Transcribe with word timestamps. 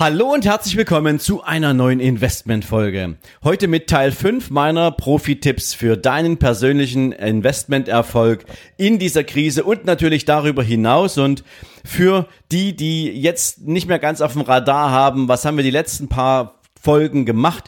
Hallo 0.00 0.32
und 0.32 0.46
herzlich 0.46 0.76
willkommen 0.76 1.18
zu 1.18 1.42
einer 1.42 1.74
neuen 1.74 1.98
Investmentfolge. 1.98 3.16
Heute 3.42 3.66
mit 3.66 3.88
Teil 3.88 4.12
5 4.12 4.48
meiner 4.48 4.92
Profi-Tipps 4.92 5.74
für 5.74 5.96
deinen 5.96 6.36
persönlichen 6.36 7.10
Investmenterfolg 7.10 8.44
in 8.76 9.00
dieser 9.00 9.24
Krise 9.24 9.64
und 9.64 9.86
natürlich 9.86 10.24
darüber 10.24 10.62
hinaus 10.62 11.18
und 11.18 11.42
für 11.84 12.28
die, 12.52 12.76
die 12.76 13.08
jetzt 13.08 13.66
nicht 13.66 13.88
mehr 13.88 13.98
ganz 13.98 14.20
auf 14.20 14.34
dem 14.34 14.42
Radar 14.42 14.92
haben, 14.92 15.26
was 15.26 15.44
haben 15.44 15.56
wir 15.56 15.64
die 15.64 15.72
letzten 15.72 16.08
paar 16.08 16.60
Folgen 16.80 17.26
gemacht? 17.26 17.64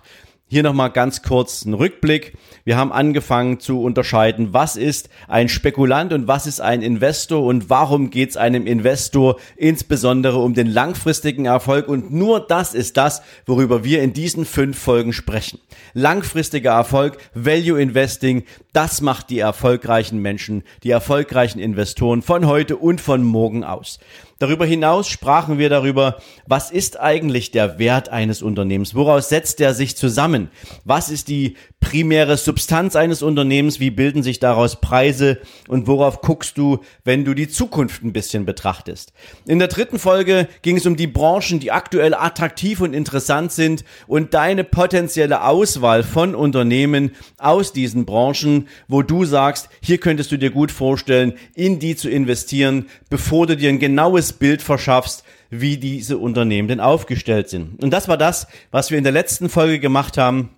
Hier 0.52 0.64
nochmal 0.64 0.90
ganz 0.90 1.22
kurz 1.22 1.64
ein 1.64 1.74
Rückblick. 1.74 2.36
Wir 2.64 2.76
haben 2.76 2.90
angefangen 2.90 3.60
zu 3.60 3.82
unterscheiden, 3.82 4.52
was 4.52 4.74
ist 4.74 5.08
ein 5.28 5.48
Spekulant 5.48 6.12
und 6.12 6.26
was 6.26 6.48
ist 6.48 6.60
ein 6.60 6.82
Investor 6.82 7.44
und 7.44 7.70
warum 7.70 8.10
geht 8.10 8.30
es 8.30 8.36
einem 8.36 8.66
Investor 8.66 9.36
insbesondere 9.54 10.38
um 10.38 10.54
den 10.54 10.66
langfristigen 10.66 11.44
Erfolg. 11.44 11.86
Und 11.86 12.12
nur 12.12 12.40
das 12.40 12.74
ist 12.74 12.96
das, 12.96 13.22
worüber 13.46 13.84
wir 13.84 14.02
in 14.02 14.12
diesen 14.12 14.44
fünf 14.44 14.76
Folgen 14.76 15.12
sprechen. 15.12 15.60
Langfristiger 15.94 16.72
Erfolg, 16.72 17.18
Value 17.32 17.80
Investing, 17.80 18.42
das 18.72 19.02
macht 19.02 19.30
die 19.30 19.38
erfolgreichen 19.38 20.18
Menschen, 20.18 20.64
die 20.82 20.90
erfolgreichen 20.90 21.60
Investoren 21.60 22.22
von 22.22 22.48
heute 22.48 22.76
und 22.76 23.00
von 23.00 23.22
morgen 23.22 23.62
aus. 23.62 24.00
Darüber 24.40 24.64
hinaus 24.64 25.06
sprachen 25.06 25.58
wir 25.58 25.68
darüber, 25.68 26.16
was 26.46 26.70
ist 26.70 26.98
eigentlich 26.98 27.50
der 27.50 27.78
Wert 27.78 28.08
eines 28.08 28.40
Unternehmens? 28.40 28.94
Woraus 28.94 29.28
setzt 29.28 29.60
er 29.60 29.74
sich 29.74 29.98
zusammen? 29.98 30.48
Was 30.82 31.10
ist 31.10 31.28
die 31.28 31.58
primäre 31.78 32.38
Substanz 32.38 32.96
eines 32.96 33.22
Unternehmens? 33.22 33.80
Wie 33.80 33.90
bilden 33.90 34.22
sich 34.22 34.38
daraus 34.38 34.80
Preise? 34.80 35.40
Und 35.68 35.86
worauf 35.86 36.22
guckst 36.22 36.56
du, 36.56 36.78
wenn 37.04 37.26
du 37.26 37.34
die 37.34 37.48
Zukunft 37.48 38.02
ein 38.02 38.14
bisschen 38.14 38.46
betrachtest? 38.46 39.12
In 39.46 39.58
der 39.58 39.68
dritten 39.68 39.98
Folge 39.98 40.48
ging 40.62 40.78
es 40.78 40.86
um 40.86 40.96
die 40.96 41.06
Branchen, 41.06 41.60
die 41.60 41.70
aktuell 41.70 42.14
attraktiv 42.14 42.80
und 42.80 42.94
interessant 42.94 43.52
sind 43.52 43.84
und 44.06 44.32
deine 44.32 44.64
potenzielle 44.64 45.44
Auswahl 45.44 46.02
von 46.02 46.34
Unternehmen 46.34 47.10
aus 47.36 47.74
diesen 47.74 48.06
Branchen, 48.06 48.68
wo 48.88 49.02
du 49.02 49.26
sagst, 49.26 49.68
hier 49.82 49.98
könntest 49.98 50.32
du 50.32 50.38
dir 50.38 50.50
gut 50.50 50.72
vorstellen, 50.72 51.34
in 51.54 51.78
die 51.78 51.94
zu 51.94 52.08
investieren, 52.08 52.86
bevor 53.10 53.46
du 53.46 53.54
dir 53.54 53.68
ein 53.68 53.78
genaues 53.78 54.29
Bild 54.32 54.62
verschaffst, 54.62 55.24
wie 55.50 55.78
diese 55.78 56.18
Unternehmen 56.18 56.68
denn 56.68 56.80
aufgestellt 56.80 57.48
sind. 57.48 57.82
Und 57.82 57.90
das 57.90 58.08
war 58.08 58.16
das, 58.16 58.46
was 58.70 58.90
wir 58.90 58.98
in 58.98 59.04
der 59.04 59.12
letzten 59.12 59.48
Folge 59.48 59.80
gemacht 59.80 60.16
haben. 60.16 60.50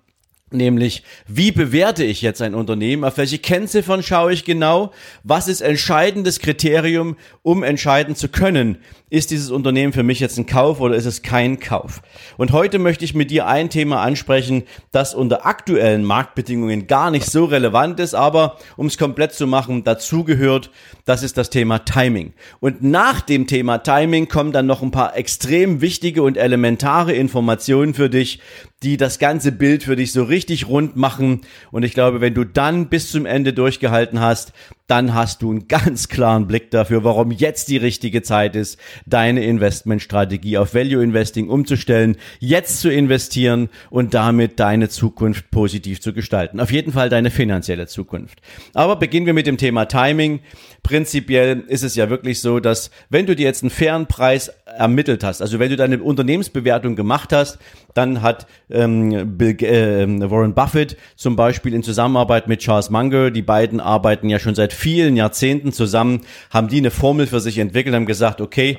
Nämlich, 0.53 1.03
wie 1.27 1.51
bewerte 1.51 2.03
ich 2.03 2.21
jetzt 2.21 2.41
ein 2.41 2.53
Unternehmen? 2.53 3.03
Auf 3.03 3.17
welche 3.17 3.39
Kennziffern 3.39 4.03
schaue 4.03 4.33
ich 4.33 4.45
genau? 4.45 4.91
Was 5.23 5.47
ist 5.47 5.61
entscheidendes 5.61 6.39
Kriterium, 6.39 7.17
um 7.41 7.63
entscheiden 7.63 8.15
zu 8.15 8.29
können? 8.29 8.77
Ist 9.09 9.31
dieses 9.31 9.51
Unternehmen 9.51 9.93
für 9.93 10.03
mich 10.03 10.19
jetzt 10.19 10.37
ein 10.37 10.45
Kauf 10.45 10.79
oder 10.79 10.95
ist 10.95 11.05
es 11.05 11.21
kein 11.21 11.59
Kauf? 11.59 12.01
Und 12.37 12.51
heute 12.51 12.79
möchte 12.79 13.05
ich 13.05 13.13
mit 13.13 13.31
dir 13.31 13.47
ein 13.47 13.69
Thema 13.69 14.01
ansprechen, 14.01 14.63
das 14.91 15.13
unter 15.13 15.45
aktuellen 15.45 16.03
Marktbedingungen 16.03 16.87
gar 16.87 17.11
nicht 17.11 17.25
so 17.25 17.45
relevant 17.45 17.99
ist, 17.99 18.13
aber 18.13 18.57
um 18.77 18.87
es 18.87 18.97
komplett 18.97 19.33
zu 19.33 19.47
machen, 19.47 19.83
dazugehört, 19.83 20.71
das 21.05 21.21
ist 21.21 21.37
das 21.37 21.49
Thema 21.49 21.79
Timing. 21.79 22.33
Und 22.59 22.83
nach 22.83 23.21
dem 23.21 23.47
Thema 23.47 23.79
Timing 23.79 24.27
kommen 24.27 24.51
dann 24.51 24.65
noch 24.65 24.81
ein 24.81 24.91
paar 24.91 25.15
extrem 25.15 25.81
wichtige 25.81 26.23
und 26.23 26.37
elementare 26.37 27.13
Informationen 27.13 27.93
für 27.93 28.09
dich, 28.09 28.39
die 28.83 28.97
das 28.97 29.19
ganze 29.19 29.51
Bild 29.51 29.83
für 29.83 29.95
dich 29.95 30.11
so 30.11 30.23
richtig 30.23 30.67
rund 30.67 30.95
machen. 30.95 31.41
Und 31.71 31.83
ich 31.83 31.93
glaube, 31.93 32.21
wenn 32.21 32.33
du 32.33 32.43
dann 32.43 32.89
bis 32.89 33.11
zum 33.11 33.25
Ende 33.25 33.53
durchgehalten 33.53 34.19
hast, 34.19 34.53
dann 34.87 35.13
hast 35.13 35.41
du 35.41 35.51
einen 35.51 35.67
ganz 35.67 36.09
klaren 36.09 36.45
Blick 36.47 36.69
dafür, 36.71 37.03
warum 37.03 37.31
jetzt 37.31 37.69
die 37.69 37.77
richtige 37.77 38.21
Zeit 38.21 38.55
ist, 38.55 38.77
deine 39.05 39.45
Investmentstrategie 39.45 40.57
auf 40.57 40.75
Value 40.75 41.01
Investing 41.01 41.47
umzustellen, 41.47 42.17
jetzt 42.39 42.81
zu 42.81 42.91
investieren 42.91 43.69
und 43.89 44.13
damit 44.13 44.59
deine 44.59 44.89
Zukunft 44.89 45.51
positiv 45.51 46.01
zu 46.01 46.13
gestalten. 46.13 46.59
Auf 46.59 46.71
jeden 46.71 46.91
Fall 46.91 47.09
deine 47.09 47.31
finanzielle 47.31 47.87
Zukunft. 47.87 48.41
Aber 48.73 48.97
beginnen 48.97 49.25
wir 49.25 49.33
mit 49.33 49.47
dem 49.47 49.57
Thema 49.57 49.85
Timing. 49.85 50.41
Prinzipiell 50.83 51.63
ist 51.67 51.83
es 51.83 51.95
ja 51.95 52.09
wirklich 52.09 52.41
so, 52.41 52.59
dass 52.59 52.91
wenn 53.09 53.25
du 53.25 53.35
dir 53.37 53.45
jetzt 53.45 53.63
einen 53.63 53.69
fairen 53.69 54.07
Preis 54.07 54.51
ermittelt 54.65 55.23
hast, 55.23 55.41
also 55.41 55.59
wenn 55.59 55.69
du 55.69 55.77
deine 55.77 56.03
Unternehmensbewertung 56.03 56.97
gemacht 56.97 57.31
hast, 57.31 57.57
dann 57.93 58.21
hat 58.21 58.47
ähm, 58.69 59.37
Bill, 59.37 59.55
äh, 59.63 60.29
Warren 60.29 60.53
Buffett 60.53 60.97
zum 61.15 61.35
Beispiel 61.37 61.73
in 61.73 61.83
Zusammenarbeit 61.83 62.47
mit 62.49 62.59
Charles 62.59 62.89
Munger, 62.89 63.31
die 63.31 63.41
beiden 63.41 63.79
arbeiten 63.79 64.29
ja 64.29 64.39
schon 64.39 64.55
seit 64.55 64.72
vielen 64.73 65.15
Jahrzehnten 65.15 65.71
zusammen, 65.71 66.21
haben 66.49 66.67
die 66.67 66.77
eine 66.77 66.91
Formel 66.91 67.27
für 67.27 67.39
sich 67.39 67.57
entwickelt, 67.57 67.95
haben 67.95 68.05
gesagt, 68.05 68.41
okay, 68.41 68.77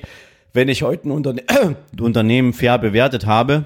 wenn 0.53 0.69
ich 0.69 0.83
heute 0.83 1.09
ein 1.09 1.13
Unterne 1.13 1.43
Unternehmen 2.01 2.53
fair 2.53 2.79
bewertet 2.79 3.27
habe, 3.27 3.65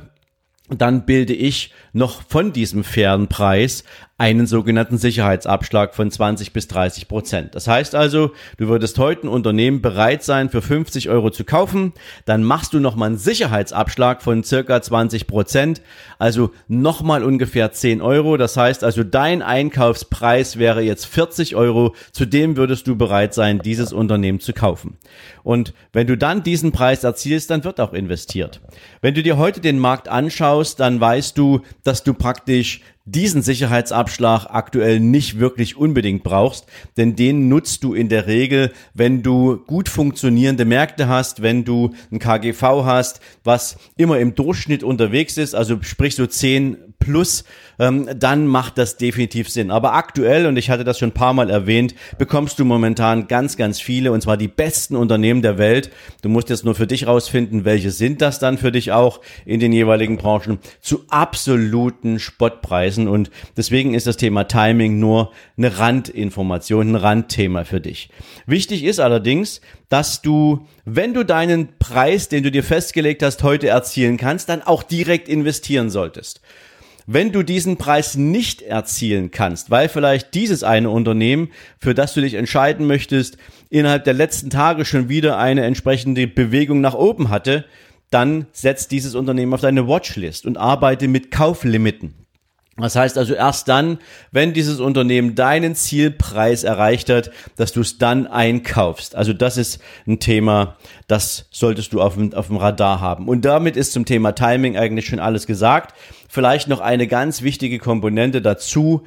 dann 0.69 1.07
bilde 1.07 1.33
ich 1.33 1.73
noch 1.93 2.23
von 2.29 2.53
diesem 2.53 2.85
fairen 2.85 3.29
Preis 3.29 3.85
einen 4.19 4.49
sogenannten 4.49 4.99
Sicherheitsabschlag 4.99 5.95
von 5.95 6.11
20 6.11 6.53
bis 6.53 6.67
30 6.67 7.07
Prozent. 7.07 7.55
Das 7.55 7.69
heißt 7.69 7.95
also, 7.95 8.33
du 8.57 8.67
würdest 8.67 8.99
heute 8.99 9.27
ein 9.27 9.29
Unternehmen 9.29 9.81
bereit 9.81 10.25
sein, 10.25 10.51
für 10.51 10.61
50 10.61 11.09
Euro 11.09 11.31
zu 11.31 11.45
kaufen, 11.45 11.93
dann 12.25 12.43
machst 12.43 12.75
du 12.75 12.81
nochmal 12.81 13.11
einen 13.11 13.19
Sicherheitsabschlag 13.19 14.21
von 14.21 14.43
circa 14.43 14.83
20 14.83 15.29
Prozent, 15.29 15.83
also 16.19 16.51
nochmal 16.67 17.23
ungefähr 17.23 17.71
10 17.71 18.03
Euro. 18.03 18.37
Das 18.37 18.57
heißt 18.57 18.83
also, 18.83 19.05
dein 19.05 19.41
Einkaufspreis 19.41 20.59
wäre 20.59 20.83
jetzt 20.83 21.07
40 21.07 21.55
Euro, 21.55 21.95
zudem 22.11 22.57
würdest 22.57 22.89
du 22.89 22.97
bereit 22.97 23.35
sein, 23.35 23.61
dieses 23.61 23.93
Unternehmen 23.93 24.41
zu 24.41 24.53
kaufen. 24.53 24.99
Und 25.45 25.75
wenn 25.93 26.09
du 26.09 26.19
dann 26.19 26.43
diesen 26.43 26.73
Preis 26.73 27.05
erzielst, 27.05 27.51
dann 27.51 27.63
wird 27.63 27.81
auch 27.81 27.93
investiert. 27.93 28.61
Wenn 29.01 29.15
du 29.15 29.23
dir 29.23 29.37
heute 29.37 29.61
den 29.61 29.79
Markt 29.79 30.09
anschaust, 30.09 30.81
dann 30.81 31.01
weißt 31.01 31.39
du, 31.39 31.61
dass 31.85 32.03
du 32.03 32.15
praktisch 32.15 32.81
diesen 33.11 33.43
Sicherheitsabschlag 33.43 34.47
aktuell 34.51 35.01
nicht 35.01 35.39
wirklich 35.39 35.77
unbedingt 35.77 36.23
brauchst, 36.23 36.67
denn 36.97 37.17
den 37.17 37.49
nutzt 37.49 37.85
du 37.85 37.95
in 37.95 38.09
der 38.09 38.27
Regel, 38.27 38.73
wenn 38.95 39.23
du 39.23 39.59
gut 39.67 39.89
funktionierende 39.89 40.65
Märkte 40.65 41.09
hast, 41.09 41.43
wenn 41.43 41.65
du 41.65 41.95
ein 42.13 42.19
KGV 42.19 42.63
hast, 42.85 43.21
was 43.45 43.77
immer 43.97 44.19
im 44.19 44.35
Durchschnitt 44.35 44.83
unterwegs 44.83 45.37
ist, 45.37 45.55
also 45.55 45.79
sprich 45.83 46.17
so 46.17 46.27
10 46.27 46.77
plus, 46.99 47.45
ähm, 47.79 48.09
dann 48.17 48.47
macht 48.47 48.77
das 48.79 48.97
definitiv 48.97 49.49
Sinn. 49.49 49.71
Aber 49.71 49.95
aktuell, 49.95 50.47
und 50.47 50.57
ich 50.57 50.69
hatte 50.69 50.85
das 50.85 50.99
schon 50.99 51.11
ein 51.11 51.15
paar 51.15 51.33
Mal 51.33 51.49
erwähnt, 51.49 51.95
bekommst 52.19 52.59
du 52.59 52.65
momentan 52.65 53.29
ganz, 53.29 53.57
ganz 53.57 53.81
viele, 53.81 54.13
und 54.13 54.21
zwar 54.21 54.37
die 54.37 54.49
besten 54.49 54.97
Unternehmen 54.97 55.43
der 55.43 55.59
Welt. 55.59 55.91
Du 56.23 56.29
musst 56.29 56.51
jetzt 56.51 56.65
nur 56.65 56.75
für 56.75 56.87
dich 56.87 57.07
rausfinden, 57.07 57.65
welche 57.65 57.91
sind 57.91 58.21
das 58.21 58.39
dann 58.39 58.59
für 58.59 58.73
dich 58.73 58.93
auch 58.93 59.21
in 59.47 59.61
den 59.61 59.73
jeweiligen 59.73 60.17
Branchen, 60.17 60.59
zu 60.81 61.05
absoluten 61.09 62.19
Spottpreisen. 62.19 62.98
Und 63.07 63.31
deswegen 63.57 63.95
ist 63.95 64.07
das 64.07 64.17
Thema 64.17 64.45
Timing 64.45 64.99
nur 64.99 65.31
eine 65.57 65.79
Randinformation, 65.79 66.93
ein 66.93 66.95
Randthema 66.97 67.65
für 67.65 67.81
dich. 67.81 68.09
Wichtig 68.47 68.83
ist 68.83 68.99
allerdings, 68.99 69.61
dass 69.89 70.23
du, 70.23 70.67
wenn 70.85 71.15
du 71.15 71.25
deinen 71.25 71.79
Preis, 71.79 72.29
den 72.29 72.43
du 72.43 72.51
dir 72.51 72.65
festgelegt 72.65 73.23
hast, 73.23 73.43
heute 73.43 73.69
erzielen 73.69 74.17
kannst, 74.17 74.49
dann 74.49 74.63
auch 74.63 74.83
direkt 74.83 75.29
investieren 75.29 75.91
solltest. 75.91 76.41
Wenn 77.11 77.33
du 77.33 77.43
diesen 77.43 77.79
Preis 77.79 78.17
nicht 78.17 78.61
erzielen 78.61 79.31
kannst, 79.31 79.71
weil 79.71 79.89
vielleicht 79.89 80.35
dieses 80.35 80.63
eine 80.63 80.91
Unternehmen, 80.91 81.49
für 81.79 81.95
das 81.95 82.13
du 82.13 82.21
dich 82.21 82.35
entscheiden 82.35 82.87
möchtest, 82.87 83.39
innerhalb 83.71 84.05
der 84.05 84.13
letzten 84.13 84.51
Tage 84.51 84.85
schon 84.85 85.09
wieder 85.09 85.39
eine 85.39 85.65
entsprechende 85.65 86.27
Bewegung 86.27 86.83
nach 86.83 86.93
oben 86.93 87.31
hatte, 87.31 87.65
dann 88.11 88.47
setzt 88.53 88.91
dieses 88.91 89.15
Unternehmen 89.15 89.55
auf 89.55 89.61
deine 89.61 89.89
Watchlist 89.89 90.47
und 90.47 90.57
arbeite 90.57 91.09
mit 91.09 91.31
Kauflimiten. 91.31 92.15
Das 92.81 92.95
heißt 92.95 93.19
also 93.19 93.35
erst 93.35 93.69
dann, 93.69 93.99
wenn 94.31 94.53
dieses 94.53 94.79
Unternehmen 94.79 95.35
deinen 95.35 95.75
Zielpreis 95.75 96.63
erreicht 96.63 97.11
hat, 97.11 97.31
dass 97.57 97.73
du 97.73 97.81
es 97.81 97.99
dann 97.99 98.27
einkaufst. 98.29 99.17
Also 99.17 99.33
das 99.33 99.57
ist 99.57 99.81
ein 100.07 100.21
Thema, 100.21 100.77
das 101.09 101.47
solltest 101.51 101.93
du 101.93 102.01
auf 102.01 102.15
dem, 102.15 102.33
auf 102.35 102.47
dem 102.47 102.57
Radar 102.57 103.01
haben. 103.01 103.29
Und 103.29 103.45
damit 103.45 103.77
ist 103.77 103.93
zum 103.93 104.05
Thema 104.05 104.33
Timing 104.33 104.77
eigentlich 104.77 105.07
schon 105.07 105.19
alles 105.19 105.47
gesagt. 105.47 105.95
Vielleicht 106.29 106.69
noch 106.69 106.81
eine 106.81 107.09
ganz 107.09 107.43
wichtige 107.43 107.79
Komponente 107.81 108.41
dazu. 108.41 109.05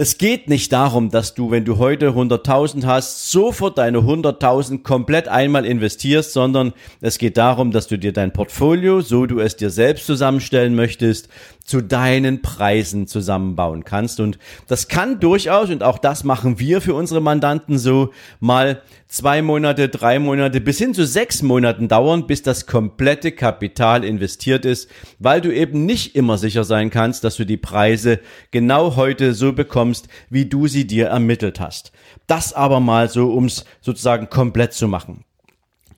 Es 0.00 0.16
geht 0.16 0.48
nicht 0.48 0.72
darum, 0.72 1.10
dass 1.10 1.34
du, 1.34 1.50
wenn 1.50 1.64
du 1.64 1.78
heute 1.78 2.10
100.000 2.10 2.86
hast, 2.86 3.32
sofort 3.32 3.78
deine 3.78 3.98
100.000 3.98 4.84
komplett 4.84 5.26
einmal 5.26 5.66
investierst, 5.66 6.32
sondern 6.32 6.72
es 7.00 7.18
geht 7.18 7.36
darum, 7.36 7.72
dass 7.72 7.88
du 7.88 7.98
dir 7.98 8.12
dein 8.12 8.32
Portfolio, 8.32 9.00
so 9.00 9.26
du 9.26 9.40
es 9.40 9.56
dir 9.56 9.70
selbst 9.70 10.06
zusammenstellen 10.06 10.76
möchtest, 10.76 11.28
zu 11.68 11.82
deinen 11.82 12.40
Preisen 12.40 13.06
zusammenbauen 13.06 13.84
kannst. 13.84 14.20
Und 14.20 14.38
das 14.68 14.88
kann 14.88 15.20
durchaus, 15.20 15.68
und 15.68 15.82
auch 15.82 15.98
das 15.98 16.24
machen 16.24 16.58
wir 16.58 16.80
für 16.80 16.94
unsere 16.94 17.20
Mandanten 17.20 17.76
so, 17.76 18.10
mal 18.40 18.80
zwei 19.06 19.42
Monate, 19.42 19.90
drei 19.90 20.18
Monate 20.18 20.62
bis 20.62 20.78
hin 20.78 20.94
zu 20.94 21.06
sechs 21.06 21.42
Monaten 21.42 21.86
dauern, 21.86 22.26
bis 22.26 22.40
das 22.40 22.66
komplette 22.66 23.32
Kapital 23.32 24.02
investiert 24.02 24.64
ist, 24.64 24.88
weil 25.18 25.42
du 25.42 25.54
eben 25.54 25.84
nicht 25.84 26.16
immer 26.16 26.38
sicher 26.38 26.64
sein 26.64 26.88
kannst, 26.88 27.22
dass 27.22 27.36
du 27.36 27.44
die 27.44 27.58
Preise 27.58 28.20
genau 28.50 28.96
heute 28.96 29.34
so 29.34 29.52
bekommst, 29.52 30.08
wie 30.30 30.46
du 30.46 30.68
sie 30.68 30.86
dir 30.86 31.08
ermittelt 31.08 31.60
hast. 31.60 31.92
Das 32.26 32.54
aber 32.54 32.80
mal 32.80 33.10
so, 33.10 33.34
ums 33.34 33.66
sozusagen 33.82 34.30
komplett 34.30 34.72
zu 34.72 34.88
machen. 34.88 35.26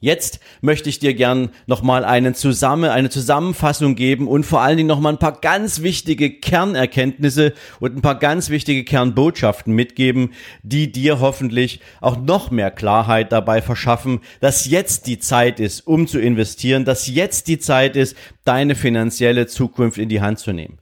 Jetzt 0.02 0.40
möchte 0.62 0.88
ich 0.88 0.98
dir 0.98 1.12
gern 1.12 1.50
nochmal 1.66 2.06
einen 2.06 2.34
zusammen, 2.34 2.88
eine 2.88 3.10
Zusammenfassung 3.10 3.96
geben 3.96 4.28
und 4.28 4.44
vor 4.44 4.62
allen 4.62 4.78
Dingen 4.78 4.88
nochmal 4.88 5.12
ein 5.12 5.18
paar 5.18 5.38
ganz 5.38 5.82
wichtige 5.82 6.30
Kernerkenntnisse 6.30 7.52
und 7.80 7.96
ein 7.96 8.00
paar 8.00 8.18
ganz 8.18 8.48
wichtige 8.48 8.84
Kernbotschaften 8.84 9.74
mitgeben, 9.74 10.32
die 10.62 10.90
dir 10.90 11.20
hoffentlich 11.20 11.80
auch 12.00 12.16
noch 12.16 12.50
mehr 12.50 12.70
Klarheit 12.70 13.30
dabei 13.30 13.60
verschaffen, 13.60 14.20
dass 14.40 14.64
jetzt 14.64 15.06
die 15.06 15.18
Zeit 15.18 15.60
ist, 15.60 15.86
um 15.86 16.06
zu 16.06 16.18
investieren, 16.18 16.86
dass 16.86 17.06
jetzt 17.06 17.46
die 17.46 17.58
Zeit 17.58 17.94
ist, 17.94 18.16
deine 18.44 18.74
finanzielle 18.74 19.46
Zukunft 19.48 19.98
in 19.98 20.08
die 20.08 20.22
Hand 20.22 20.38
zu 20.38 20.52
nehmen. 20.52 20.78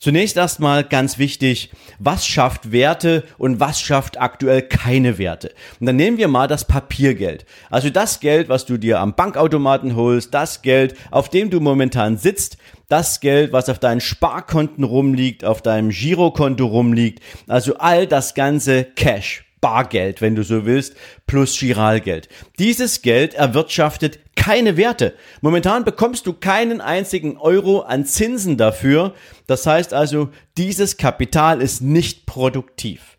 Zunächst 0.00 0.36
erstmal 0.36 0.84
ganz 0.84 1.18
wichtig, 1.18 1.72
was 1.98 2.24
schafft 2.24 2.70
Werte 2.70 3.24
und 3.36 3.58
was 3.58 3.80
schafft 3.80 4.20
aktuell 4.20 4.62
keine 4.62 5.18
Werte? 5.18 5.52
Und 5.80 5.86
dann 5.86 5.96
nehmen 5.96 6.18
wir 6.18 6.28
mal 6.28 6.46
das 6.46 6.64
Papiergeld. 6.64 7.44
Also 7.68 7.90
das 7.90 8.20
Geld, 8.20 8.48
was 8.48 8.64
du 8.64 8.76
dir 8.78 9.00
am 9.00 9.14
Bankautomaten 9.14 9.96
holst, 9.96 10.32
das 10.32 10.62
Geld, 10.62 10.94
auf 11.10 11.30
dem 11.30 11.50
du 11.50 11.58
momentan 11.58 12.16
sitzt, 12.16 12.58
das 12.88 13.18
Geld, 13.18 13.52
was 13.52 13.68
auf 13.68 13.80
deinen 13.80 14.00
Sparkonten 14.00 14.84
rumliegt, 14.84 15.44
auf 15.44 15.62
deinem 15.62 15.90
Girokonto 15.90 16.66
rumliegt, 16.66 17.20
also 17.48 17.76
all 17.78 18.06
das 18.06 18.34
ganze 18.34 18.84
Cash. 18.84 19.47
Bargeld, 19.60 20.20
wenn 20.20 20.34
du 20.34 20.42
so 20.42 20.66
willst, 20.66 20.94
plus 21.26 21.58
Giralgeld. 21.58 22.28
Dieses 22.58 23.02
Geld 23.02 23.34
erwirtschaftet 23.34 24.20
keine 24.36 24.76
Werte. 24.76 25.14
Momentan 25.40 25.84
bekommst 25.84 26.26
du 26.26 26.32
keinen 26.32 26.80
einzigen 26.80 27.36
Euro 27.36 27.80
an 27.80 28.06
Zinsen 28.06 28.56
dafür. 28.56 29.14
Das 29.46 29.66
heißt 29.66 29.92
also, 29.92 30.30
dieses 30.56 30.96
Kapital 30.96 31.60
ist 31.60 31.82
nicht 31.82 32.24
produktiv. 32.26 33.18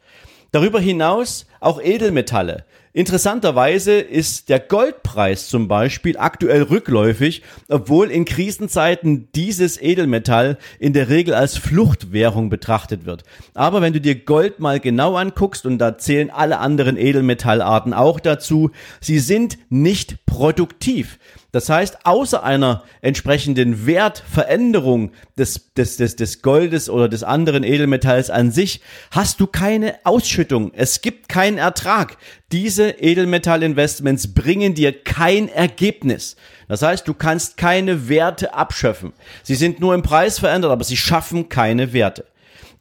Darüber 0.51 0.79
hinaus 0.79 1.45
auch 1.59 1.81
Edelmetalle. 1.81 2.65
Interessanterweise 2.91 3.99
ist 3.99 4.49
der 4.49 4.59
Goldpreis 4.59 5.47
zum 5.47 5.67
Beispiel 5.67 6.17
aktuell 6.17 6.63
rückläufig, 6.63 7.43
obwohl 7.67 8.09
in 8.09 8.25
Krisenzeiten 8.25 9.27
dieses 9.35 9.79
Edelmetall 9.79 10.57
in 10.79 10.93
der 10.93 11.07
Regel 11.07 11.35
als 11.35 11.55
Fluchtwährung 11.55 12.49
betrachtet 12.49 13.05
wird. 13.05 13.23
Aber 13.53 13.83
wenn 13.83 13.93
du 13.93 14.01
dir 14.01 14.15
Gold 14.15 14.59
mal 14.59 14.79
genau 14.79 15.15
anguckst, 15.17 15.67
und 15.67 15.77
da 15.77 15.99
zählen 15.99 16.31
alle 16.31 16.57
anderen 16.57 16.97
Edelmetallarten 16.97 17.93
auch 17.93 18.19
dazu, 18.19 18.71
sie 19.01 19.19
sind 19.19 19.59
nicht 19.69 20.25
produktiv. 20.25 21.19
Das 21.51 21.67
heißt, 21.67 22.05
außer 22.05 22.43
einer 22.43 22.83
entsprechenden 23.01 23.87
Wertveränderung 23.87 25.11
des, 25.35 25.73
des, 25.73 25.97
des, 25.97 26.15
des 26.15 26.43
Goldes 26.43 26.89
oder 26.89 27.09
des 27.09 27.23
anderen 27.23 27.63
Edelmetalls 27.63 28.29
an 28.29 28.51
sich, 28.51 28.81
hast 29.09 29.39
du 29.39 29.47
keine 29.47 29.95
Ausschüttung. 30.03 30.71
Es 30.75 31.01
gibt 31.01 31.27
keinen 31.27 31.57
Ertrag. 31.57 32.17
Diese 32.51 32.89
Edelmetallinvestments 32.89 34.35
bringen 34.35 34.75
dir 34.75 35.03
kein 35.03 35.49
Ergebnis. 35.49 36.35
Das 36.67 36.83
heißt, 36.83 37.07
du 37.07 37.15
kannst 37.15 37.57
keine 37.57 38.09
Werte 38.09 38.53
abschöpfen. 38.53 39.13
Sie 39.41 39.55
sind 39.55 39.79
nur 39.79 39.95
im 39.95 40.03
Preis 40.03 40.37
verändert, 40.37 40.71
aber 40.71 40.83
sie 40.83 40.97
schaffen 40.97 41.49
keine 41.49 41.93
Werte. 41.93 42.25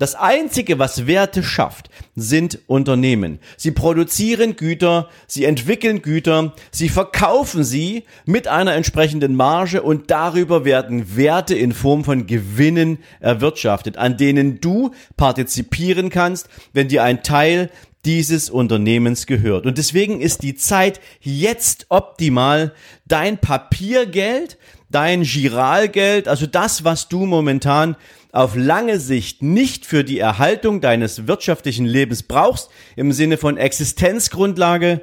Das 0.01 0.15
Einzige, 0.15 0.79
was 0.79 1.09
Werte 1.09 1.43
schafft, 1.43 1.91
sind 2.15 2.61
Unternehmen. 2.69 3.41
Sie 3.57 3.73
produzieren 3.73 4.55
Güter, 4.55 5.09
sie 5.27 5.45
entwickeln 5.45 6.03
Güter, 6.03 6.55
sie 6.71 6.89
verkaufen 6.89 7.65
sie 7.65 8.05
mit 8.25 8.47
einer 8.47 8.75
entsprechenden 8.75 9.35
Marge 9.35 9.83
und 9.83 10.13
darüber 10.13 10.65
werden 10.65 11.17
Werte 11.17 11.57
in 11.57 11.73
Form 11.73 12.05
von 12.05 12.29
Gewinnen 12.29 12.99
erwirtschaftet, 13.19 13.97
an 13.97 14.17
denen 14.17 14.61
du 14.61 14.93
partizipieren 15.17 16.11
kannst, 16.11 16.49
wenn 16.73 16.87
dir 16.87 17.03
ein 17.03 17.25
Teil 17.25 17.69
dieses 18.05 18.51
Unternehmens 18.51 19.27
gehört. 19.27 19.67
Und 19.67 19.79
deswegen 19.79 20.21
ist 20.21 20.43
die 20.43 20.55
Zeit 20.55 21.01
jetzt 21.21 21.87
optimal, 21.89 22.73
dein 23.07 23.39
Papiergeld, 23.39 24.59
dein 24.91 25.23
Giralgeld, 25.23 26.29
also 26.29 26.47
das, 26.47 26.85
was 26.85 27.09
du 27.09 27.27
momentan 27.27 27.97
auf 28.33 28.57
lange 28.57 29.01
Sicht 29.01 29.43
nicht 29.43 29.87
für 29.87 30.05
die 30.05 30.19
Erhaltung 30.19 30.81
deines 30.81 31.27
wirtschaftlichen 31.27 31.87
Lebens 31.87 32.23
brauchst, 32.23 32.71
im 32.95 33.13
Sinne 33.13 33.37
von 33.37 33.57
Existenzgrundlage, 33.57 35.01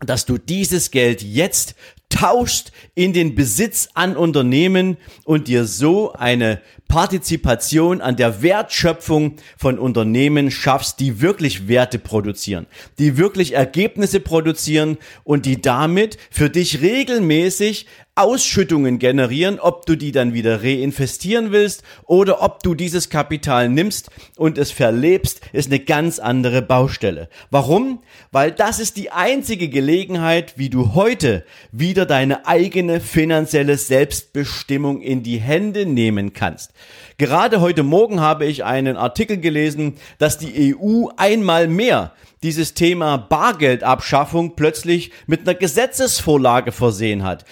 dass 0.00 0.24
du 0.24 0.38
dieses 0.38 0.90
Geld 0.90 1.22
jetzt 1.22 1.74
tauschst 2.10 2.72
in 2.94 3.14
den 3.14 3.34
Besitz 3.34 3.88
an 3.94 4.16
Unternehmen 4.16 4.98
und 5.24 5.48
dir 5.48 5.64
so 5.64 6.12
eine 6.12 6.60
Partizipation 6.88 8.00
an 8.00 8.16
der 8.16 8.42
Wertschöpfung 8.42 9.36
von 9.56 9.78
Unternehmen 9.78 10.50
schaffst, 10.50 11.00
die 11.00 11.20
wirklich 11.20 11.68
Werte 11.68 11.98
produzieren, 11.98 12.66
die 12.98 13.16
wirklich 13.16 13.54
Ergebnisse 13.54 14.20
produzieren 14.20 14.98
und 15.24 15.46
die 15.46 15.62
damit 15.62 16.18
für 16.30 16.50
dich 16.50 16.82
regelmäßig 16.82 17.86
Ausschüttungen 18.20 18.98
generieren, 18.98 19.58
ob 19.58 19.86
du 19.86 19.96
die 19.96 20.12
dann 20.12 20.34
wieder 20.34 20.62
reinvestieren 20.62 21.52
willst 21.52 21.82
oder 22.04 22.42
ob 22.42 22.62
du 22.62 22.74
dieses 22.74 23.08
Kapital 23.08 23.68
nimmst 23.68 24.10
und 24.36 24.58
es 24.58 24.70
verlebst, 24.70 25.40
ist 25.52 25.68
eine 25.68 25.80
ganz 25.80 26.18
andere 26.18 26.62
Baustelle. 26.62 27.28
Warum? 27.50 28.02
Weil 28.30 28.52
das 28.52 28.78
ist 28.78 28.96
die 28.96 29.10
einzige 29.10 29.68
Gelegenheit, 29.68 30.54
wie 30.56 30.68
du 30.68 30.94
heute 30.94 31.44
wieder 31.72 32.06
deine 32.06 32.46
eigene 32.46 33.00
finanzielle 33.00 33.76
Selbstbestimmung 33.76 35.00
in 35.00 35.22
die 35.22 35.38
Hände 35.38 35.86
nehmen 35.86 36.32
kannst. 36.32 36.72
Gerade 37.18 37.60
heute 37.60 37.82
Morgen 37.82 38.20
habe 38.20 38.46
ich 38.46 38.64
einen 38.64 38.96
Artikel 38.96 39.38
gelesen, 39.38 39.94
dass 40.18 40.38
die 40.38 40.74
EU 40.74 41.08
einmal 41.16 41.68
mehr 41.68 42.12
dieses 42.42 42.72
Thema 42.72 43.18
Bargeldabschaffung 43.18 44.56
plötzlich 44.56 45.12
mit 45.26 45.40
einer 45.40 45.54
Gesetzesvorlage 45.54 46.72
versehen 46.72 47.22
hat. 47.22 47.44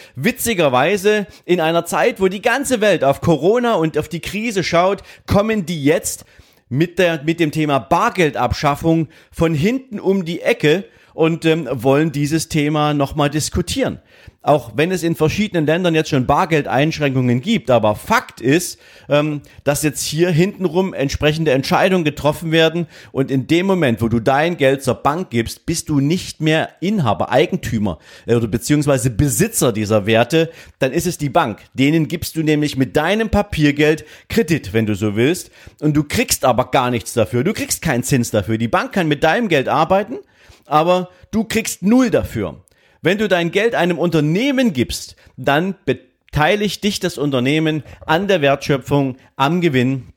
Witzigerweise 0.58 1.28
in 1.44 1.60
einer 1.60 1.84
Zeit, 1.84 2.20
wo 2.20 2.26
die 2.26 2.42
ganze 2.42 2.80
Welt 2.80 3.04
auf 3.04 3.20
Corona 3.20 3.74
und 3.74 3.96
auf 3.96 4.08
die 4.08 4.18
Krise 4.18 4.64
schaut, 4.64 5.04
kommen 5.24 5.66
die 5.66 5.84
jetzt 5.84 6.24
mit, 6.68 6.98
der, 6.98 7.22
mit 7.22 7.38
dem 7.38 7.52
Thema 7.52 7.78
Bargeldabschaffung 7.78 9.06
von 9.30 9.54
hinten 9.54 10.00
um 10.00 10.24
die 10.24 10.40
Ecke 10.40 10.84
und 11.14 11.44
ähm, 11.44 11.68
wollen 11.70 12.10
dieses 12.10 12.48
Thema 12.48 12.92
nochmal 12.92 13.30
diskutieren 13.30 14.00
auch 14.42 14.72
wenn 14.76 14.92
es 14.92 15.02
in 15.02 15.14
verschiedenen 15.14 15.66
Ländern 15.66 15.94
jetzt 15.94 16.10
schon 16.10 16.26
Bargeldeinschränkungen 16.26 17.40
gibt, 17.40 17.70
aber 17.70 17.96
Fakt 17.96 18.40
ist, 18.40 18.78
ähm, 19.08 19.42
dass 19.64 19.82
jetzt 19.82 20.02
hier 20.02 20.30
hintenrum 20.30 20.94
entsprechende 20.94 21.50
Entscheidungen 21.50 22.04
getroffen 22.04 22.50
werden 22.52 22.86
und 23.12 23.30
in 23.30 23.46
dem 23.46 23.66
Moment, 23.66 24.00
wo 24.00 24.08
du 24.08 24.20
dein 24.20 24.56
Geld 24.56 24.82
zur 24.82 24.94
Bank 24.94 25.30
gibst, 25.30 25.66
bist 25.66 25.88
du 25.88 26.00
nicht 26.00 26.40
mehr 26.40 26.70
Inhaber, 26.80 27.30
Eigentümer 27.30 27.98
äh, 28.26 28.36
oder 28.36 28.46
beziehungsweise 28.46 29.10
Besitzer 29.10 29.72
dieser 29.72 30.06
Werte, 30.06 30.50
dann 30.78 30.92
ist 30.92 31.06
es 31.06 31.18
die 31.18 31.28
Bank. 31.30 31.60
Denen 31.74 32.08
gibst 32.08 32.36
du 32.36 32.42
nämlich 32.42 32.76
mit 32.76 32.96
deinem 32.96 33.28
Papiergeld 33.28 34.04
Kredit, 34.28 34.72
wenn 34.72 34.86
du 34.86 34.94
so 34.94 35.16
willst, 35.16 35.50
und 35.80 35.94
du 35.94 36.04
kriegst 36.04 36.44
aber 36.44 36.70
gar 36.70 36.90
nichts 36.90 37.12
dafür. 37.12 37.44
Du 37.44 37.52
kriegst 37.52 37.82
keinen 37.82 38.02
Zins 38.02 38.30
dafür. 38.30 38.56
Die 38.56 38.68
Bank 38.68 38.92
kann 38.92 39.08
mit 39.08 39.24
deinem 39.24 39.48
Geld 39.48 39.68
arbeiten, 39.68 40.18
aber 40.64 41.10
du 41.30 41.44
kriegst 41.44 41.82
null 41.82 42.10
dafür. 42.10 42.62
Wenn 43.08 43.16
du 43.16 43.26
dein 43.26 43.52
Geld 43.52 43.74
einem 43.74 43.98
Unternehmen 43.98 44.74
gibst, 44.74 45.16
dann 45.38 45.76
beteiligt 45.86 46.84
dich 46.84 47.00
das 47.00 47.16
Unternehmen 47.16 47.82
an 48.04 48.28
der 48.28 48.42
Wertschöpfung, 48.42 49.16
am 49.34 49.62
Gewinn. 49.62 50.12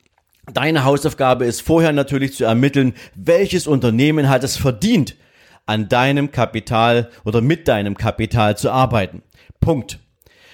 Deine 0.53 0.83
Hausaufgabe 0.83 1.45
ist 1.45 1.61
vorher 1.61 1.93
natürlich 1.93 2.33
zu 2.33 2.43
ermitteln, 2.43 2.93
welches 3.15 3.65
Unternehmen 3.65 4.27
hat 4.27 4.43
es 4.43 4.57
verdient, 4.57 5.15
an 5.65 5.87
deinem 5.87 6.31
Kapital 6.31 7.09
oder 7.23 7.39
mit 7.39 7.69
deinem 7.69 7.95
Kapital 7.95 8.57
zu 8.57 8.69
arbeiten. 8.69 9.21
Punkt. 9.61 9.99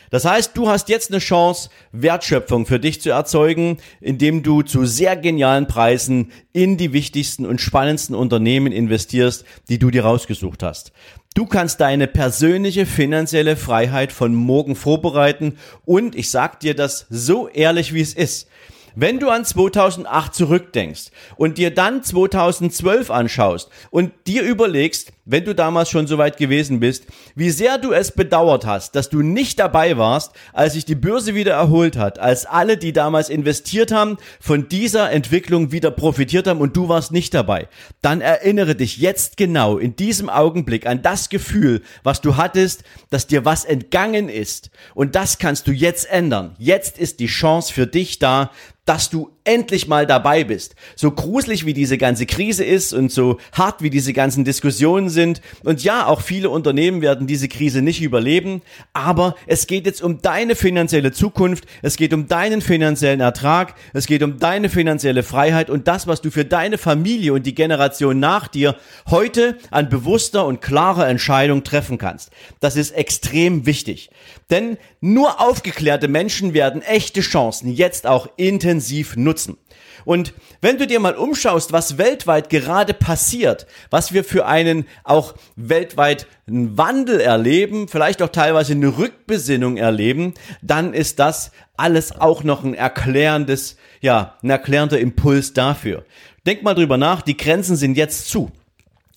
Das 0.10 0.26
heißt, 0.26 0.56
du 0.56 0.70
hast 0.70 0.90
jetzt 0.90 1.12
eine 1.12 1.20
Chance, 1.20 1.70
Wertschöpfung 1.92 2.66
für 2.66 2.80
dich 2.80 3.02
zu 3.02 3.10
erzeugen, 3.10 3.78
indem 4.02 4.44
du 4.44 4.62
zu 4.62 4.86
sehr 4.86 5.16
genialen 5.18 5.68
Preisen 5.68 6.32
in 6.54 6.78
die 6.78 6.94
wichtigsten 6.94 7.46
und 7.46 7.62
spannendsten 7.62 8.16
Unternehmen 8.16 8.72
investierst, 8.72 9.46
die 9.70 9.80
du 9.80 9.92
dir 9.92 10.04
rausgesucht 10.04 10.64
hast. 10.64 10.92
Du 11.36 11.46
kannst 11.46 11.82
deine 11.82 12.08
persönliche 12.08 12.86
finanzielle 12.86 13.58
Freiheit 13.58 14.12
von 14.12 14.34
morgen 14.34 14.76
vorbereiten 14.76 15.58
und 15.86 16.16
ich 16.16 16.32
sag 16.32 16.60
dir 16.62 16.74
das 16.74 17.06
so 17.10 17.48
ehrlich, 17.48 17.94
wie 17.94 18.02
es 18.02 18.14
ist. 18.14 18.48
Wenn 18.96 19.20
du 19.20 19.30
an 19.30 19.46
2008 19.46 20.34
zurückdenkst 20.34 21.12
und 21.36 21.60
dir 21.60 21.70
dann 21.70 22.04
2012 22.04 23.12
anschaust 23.12 23.70
und 23.92 24.12
dir 24.26 24.42
überlegst, 24.42 25.12
wenn 25.28 25.44
du 25.44 25.54
damals 25.54 25.90
schon 25.90 26.08
so 26.08 26.18
weit 26.18 26.38
gewesen 26.38 26.80
bist, 26.80 27.06
wie 27.36 27.50
sehr 27.50 27.78
du 27.78 27.92
es 27.92 28.12
bedauert 28.12 28.66
hast, 28.66 28.96
dass 28.96 29.10
du 29.10 29.22
nicht 29.22 29.60
dabei 29.60 29.98
warst, 29.98 30.32
als 30.54 30.74
sich 30.74 30.86
die 30.86 30.96
Börse 30.96 31.36
wieder 31.36 31.54
erholt 31.54 31.98
hat, 31.98 32.18
als 32.18 32.46
alle, 32.46 32.78
die 32.78 32.94
damals 32.94 33.30
investiert 33.30 33.92
haben, 33.92 34.18
von 34.40 34.70
dieser 34.70 35.12
Entwicklung 35.12 35.72
wieder 35.72 35.92
profitiert 35.92 36.48
haben 36.48 36.62
und 36.62 36.78
du 36.78 36.88
warst 36.88 37.12
nicht 37.12 37.34
dabei, 37.34 37.68
dann 38.02 38.22
erinnere 38.22 38.76
dich 38.76 38.98
jetzt 38.98 39.36
genau 39.38 39.78
in 39.78 39.96
diesem 39.98 40.30
Augenblick 40.30 40.88
an 40.88 41.02
das 41.02 41.28
Gefühl, 41.30 41.82
was 42.04 42.22
du 42.22 42.38
hattest, 42.38 42.84
dass 43.10 43.28
dir 43.28 43.44
was 43.44 43.66
entgangen 43.66 44.30
ist. 44.30 44.72
Und 44.96 45.16
das 45.16 45.38
kannst 45.38 45.68
du 45.68 45.72
jetzt 45.72 46.10
ändern. 46.10 46.56
Jetzt 46.58 46.98
ist 46.98 47.20
die 47.20 47.28
Chance 47.28 47.74
für 47.74 47.86
dich 47.86 48.20
da, 48.20 48.52
dass 48.86 49.10
du 49.10 49.37
endlich 49.48 49.88
mal 49.88 50.06
dabei 50.06 50.44
bist. 50.44 50.76
So 50.96 51.12
gruselig 51.12 51.66
wie 51.66 51.74
diese 51.74 51.98
ganze 51.98 52.26
Krise 52.26 52.64
ist 52.64 52.94
und 52.94 53.12
so 53.12 53.38
hart 53.54 53.82
wie 53.82 53.90
diese 53.90 54.14
ganzen 54.14 54.44
Diskussionen 54.44 55.10
sind. 55.10 55.42
Und 55.64 55.84
ja, 55.84 56.06
auch 56.06 56.22
viele 56.22 56.50
Unternehmen 56.50 57.02
werden 57.02 57.28
diese 57.28 57.48
Krise 57.48 57.82
nicht 57.82 58.02
überleben. 58.02 58.62
Aber 58.94 59.36
es 59.48 59.66
geht 59.66 59.86
jetzt 59.86 60.02
um 60.02 60.22
deine 60.22 60.56
finanzielle 60.56 61.12
Zukunft. 61.12 61.66
Es 61.82 61.96
geht 61.96 62.14
um 62.14 62.28
deinen 62.28 62.62
finanziellen 62.62 63.22
Ertrag. 63.22 63.76
Es 63.94 64.06
geht 64.06 64.22
um 64.22 64.38
deine 64.38 64.70
finanzielle 64.70 65.24
Freiheit 65.24 65.70
und 65.70 65.88
das, 65.88 66.08
was 66.08 66.22
du 66.22 66.30
für 66.30 66.46
deine 66.46 66.78
Familie 66.78 67.34
und 67.34 67.46
die 67.46 67.56
Generation 67.56 68.20
nach 68.20 68.48
dir 68.48 68.76
heute 69.10 69.58
an 69.72 69.90
bewusster 69.90 70.46
und 70.46 70.62
klarer 70.62 71.08
Entscheidung 71.08 71.64
treffen 71.64 71.98
kannst. 71.98 72.32
Das 72.60 72.76
ist 72.76 72.92
extrem 72.92 73.66
wichtig. 73.66 74.10
Denn 74.50 74.78
nur 75.02 75.42
aufgeklärte 75.42 76.08
Menschen 76.08 76.54
werden 76.54 76.82
echte 76.82 77.22
Chancen 77.22 77.72
jetzt 77.72 78.08
auch 78.08 78.30
intensiv 78.38 79.18
nutzen. 79.18 79.58
Und 80.06 80.34
wenn 80.62 80.78
du 80.78 80.88
dir 80.88 81.02
mal 81.02 81.16
umschaust, 81.16 81.74
was 81.74 81.98
weltweit 81.98 82.50
gerade 82.50 82.94
passiert, 82.94 83.68
was 83.90 84.14
wir 84.14 84.24
für 84.24 84.46
einen 84.46 84.86
auch 85.04 85.36
weltweit 85.58 86.28
Wandel 86.46 87.20
erleben, 87.20 87.90
vielleicht 87.90 88.22
auch 88.22 88.30
teilweise 88.30 88.72
eine 88.72 88.98
Rückbesinnung 88.98 89.76
erleben, 89.76 90.34
dann 90.62 90.94
ist 90.94 91.20
das 91.20 91.52
alles 91.76 92.14
auch 92.14 92.46
noch 92.46 92.64
ein 92.64 92.74
erklärendes, 92.74 93.76
ja, 94.00 94.38
ein 94.42 94.50
erklärender 94.50 94.98
Impuls 94.98 95.52
dafür. 95.52 96.06
Denk 96.46 96.64
mal 96.64 96.74
drüber 96.74 96.96
nach, 96.96 97.22
die 97.22 97.36
Grenzen 97.36 97.76
sind 97.76 97.98
jetzt 97.98 98.30
zu 98.30 98.54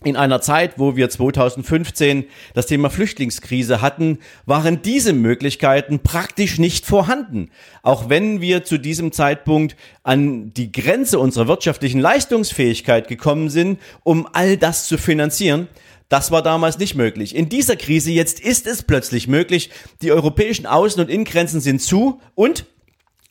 in 0.03 0.17
einer 0.17 0.41
Zeit, 0.41 0.79
wo 0.79 0.97
wir 0.97 1.11
2015 1.11 2.25
das 2.55 2.67
Thema 2.67 2.89
Flüchtlingskrise 2.89 3.83
hatten, 3.83 4.19
waren 4.47 4.81
diese 4.81 5.13
Möglichkeiten 5.13 6.01
praktisch 6.01 6.59
nicht 6.59 6.87
vorhanden. 6.87 7.51
Auch 7.83 8.09
wenn 8.09 8.41
wir 8.41 8.65
zu 8.65 8.79
diesem 8.79 9.13
Zeitpunkt 9.13 9.77
an 10.03 10.55
die 10.55 10.73
Grenze 10.73 11.19
unserer 11.19 11.49
wirtschaftlichen 11.49 12.01
Leistungsfähigkeit 12.01 13.09
gekommen 13.09 13.51
sind, 13.51 13.79
um 14.03 14.27
all 14.33 14.57
das 14.57 14.87
zu 14.87 14.97
finanzieren, 14.97 15.69
das 16.09 16.31
war 16.31 16.43
damals 16.43 16.79
nicht 16.79 16.95
möglich. 16.97 17.37
In 17.37 17.49
dieser 17.49 17.77
Krise 17.77 18.11
jetzt 18.11 18.41
ist 18.41 18.67
es 18.67 18.83
plötzlich 18.83 19.29
möglich. 19.29 19.71
Die 20.03 20.11
europäischen 20.11 20.67
Außen- 20.67 21.01
und 21.01 21.11
Innengrenzen 21.11 21.61
sind 21.61 21.81
zu 21.81 22.21
und 22.35 22.65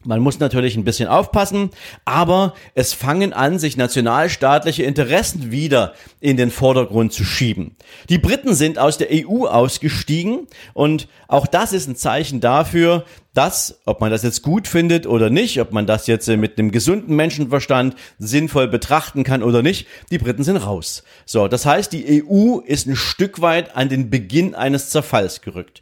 man 0.05 0.21
muss 0.21 0.39
natürlich 0.39 0.77
ein 0.77 0.85
bisschen 0.85 1.09
aufpassen, 1.09 1.71
aber 2.05 2.53
es 2.73 2.93
fangen 2.93 3.33
an, 3.33 3.59
sich 3.59 3.75
nationalstaatliche 3.75 4.83
Interessen 4.83 5.51
wieder 5.51 5.93
in 6.21 6.37
den 6.37 6.51
Vordergrund 6.51 7.11
zu 7.11 7.25
schieben. 7.25 7.75
Die 8.07 8.17
Briten 8.17 8.55
sind 8.55 8.79
aus 8.79 8.97
der 8.97 9.09
EU 9.11 9.45
ausgestiegen 9.45 10.47
und 10.73 11.07
auch 11.27 11.47
das 11.47 11.73
ist 11.73 11.87
ein 11.87 11.97
Zeichen 11.97 12.39
dafür, 12.39 13.03
dass, 13.33 13.79
ob 13.85 14.01
man 14.01 14.09
das 14.09 14.23
jetzt 14.23 14.41
gut 14.41 14.67
findet 14.67 15.05
oder 15.05 15.29
nicht, 15.29 15.59
ob 15.61 15.71
man 15.71 15.85
das 15.85 16.07
jetzt 16.07 16.27
mit 16.27 16.57
einem 16.57 16.71
gesunden 16.71 17.15
Menschenverstand 17.15 17.95
sinnvoll 18.17 18.67
betrachten 18.67 19.23
kann 19.23 19.43
oder 19.43 19.61
nicht, 19.61 19.87
die 20.11 20.17
Briten 20.17 20.43
sind 20.43 20.57
raus. 20.57 21.03
So, 21.25 21.47
das 21.47 21.65
heißt, 21.65 21.91
die 21.91 22.23
EU 22.25 22.59
ist 22.59 22.87
ein 22.87 22.95
Stück 22.95 23.41
weit 23.41 23.75
an 23.75 23.89
den 23.89 24.09
Beginn 24.09 24.55
eines 24.55 24.89
Zerfalls 24.89 25.41
gerückt. 25.41 25.81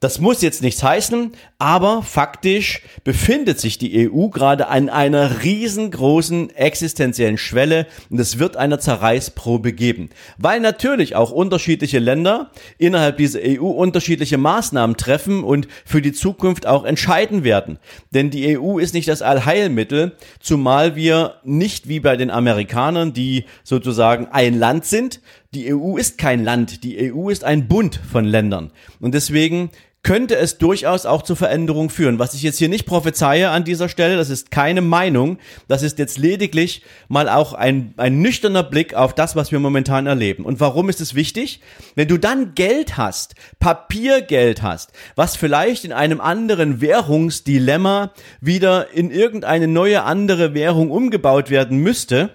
Das 0.00 0.20
muss 0.20 0.42
jetzt 0.42 0.62
nichts 0.62 0.82
heißen, 0.82 1.32
aber 1.58 2.02
faktisch 2.02 2.82
befindet 3.02 3.58
sich 3.58 3.78
die 3.78 4.08
EU 4.08 4.28
gerade 4.28 4.68
an 4.68 4.88
einer 4.88 5.42
riesengroßen 5.42 6.54
existenziellen 6.54 7.36
Schwelle 7.36 7.86
und 8.08 8.20
es 8.20 8.38
wird 8.38 8.56
eine 8.56 8.78
Zerreißprobe 8.78 9.72
geben. 9.72 10.10
Weil 10.36 10.60
natürlich 10.60 11.16
auch 11.16 11.32
unterschiedliche 11.32 11.98
Länder 11.98 12.52
innerhalb 12.78 13.16
dieser 13.16 13.40
EU 13.42 13.66
unterschiedliche 13.66 14.38
Maßnahmen 14.38 14.96
treffen 14.96 15.42
und 15.42 15.66
für 15.84 16.00
die 16.00 16.12
Zukunft 16.12 16.66
auch 16.66 16.84
entscheiden 16.84 17.42
werden. 17.42 17.80
Denn 18.12 18.30
die 18.30 18.56
EU 18.56 18.78
ist 18.78 18.94
nicht 18.94 19.08
das 19.08 19.22
Allheilmittel, 19.22 20.16
zumal 20.38 20.94
wir 20.94 21.34
nicht 21.42 21.88
wie 21.88 21.98
bei 21.98 22.16
den 22.16 22.30
Amerikanern, 22.30 23.12
die 23.12 23.46
sozusagen 23.64 24.28
ein 24.30 24.56
Land 24.56 24.84
sind, 24.84 25.20
die 25.54 25.74
EU 25.74 25.96
ist 25.96 26.18
kein 26.18 26.44
Land, 26.44 26.84
die 26.84 27.10
EU 27.10 27.30
ist 27.30 27.42
ein 27.42 27.68
Bund 27.68 27.98
von 28.12 28.26
Ländern. 28.26 28.70
Und 29.00 29.14
deswegen 29.14 29.70
könnte 30.08 30.36
es 30.36 30.56
durchaus 30.56 31.04
auch 31.04 31.20
zu 31.20 31.34
Veränderungen 31.34 31.90
führen. 31.90 32.18
Was 32.18 32.32
ich 32.32 32.42
jetzt 32.42 32.56
hier 32.56 32.70
nicht 32.70 32.86
prophezeie 32.86 33.50
an 33.50 33.64
dieser 33.64 33.90
Stelle, 33.90 34.16
das 34.16 34.30
ist 34.30 34.50
keine 34.50 34.80
Meinung, 34.80 35.36
das 35.68 35.82
ist 35.82 35.98
jetzt 35.98 36.16
lediglich 36.16 36.82
mal 37.08 37.28
auch 37.28 37.52
ein, 37.52 37.92
ein 37.98 38.22
nüchterner 38.22 38.62
Blick 38.62 38.94
auf 38.94 39.12
das, 39.12 39.36
was 39.36 39.52
wir 39.52 39.60
momentan 39.60 40.06
erleben. 40.06 40.46
Und 40.46 40.60
warum 40.60 40.88
ist 40.88 41.02
es 41.02 41.14
wichtig? 41.14 41.60
Wenn 41.94 42.08
du 42.08 42.16
dann 42.16 42.54
Geld 42.54 42.96
hast, 42.96 43.34
Papiergeld 43.60 44.62
hast, 44.62 44.92
was 45.14 45.36
vielleicht 45.36 45.84
in 45.84 45.92
einem 45.92 46.22
anderen 46.22 46.80
Währungsdilemma 46.80 48.14
wieder 48.40 48.90
in 48.94 49.10
irgendeine 49.10 49.68
neue 49.68 50.04
andere 50.04 50.54
Währung 50.54 50.90
umgebaut 50.90 51.50
werden 51.50 51.80
müsste, 51.80 52.30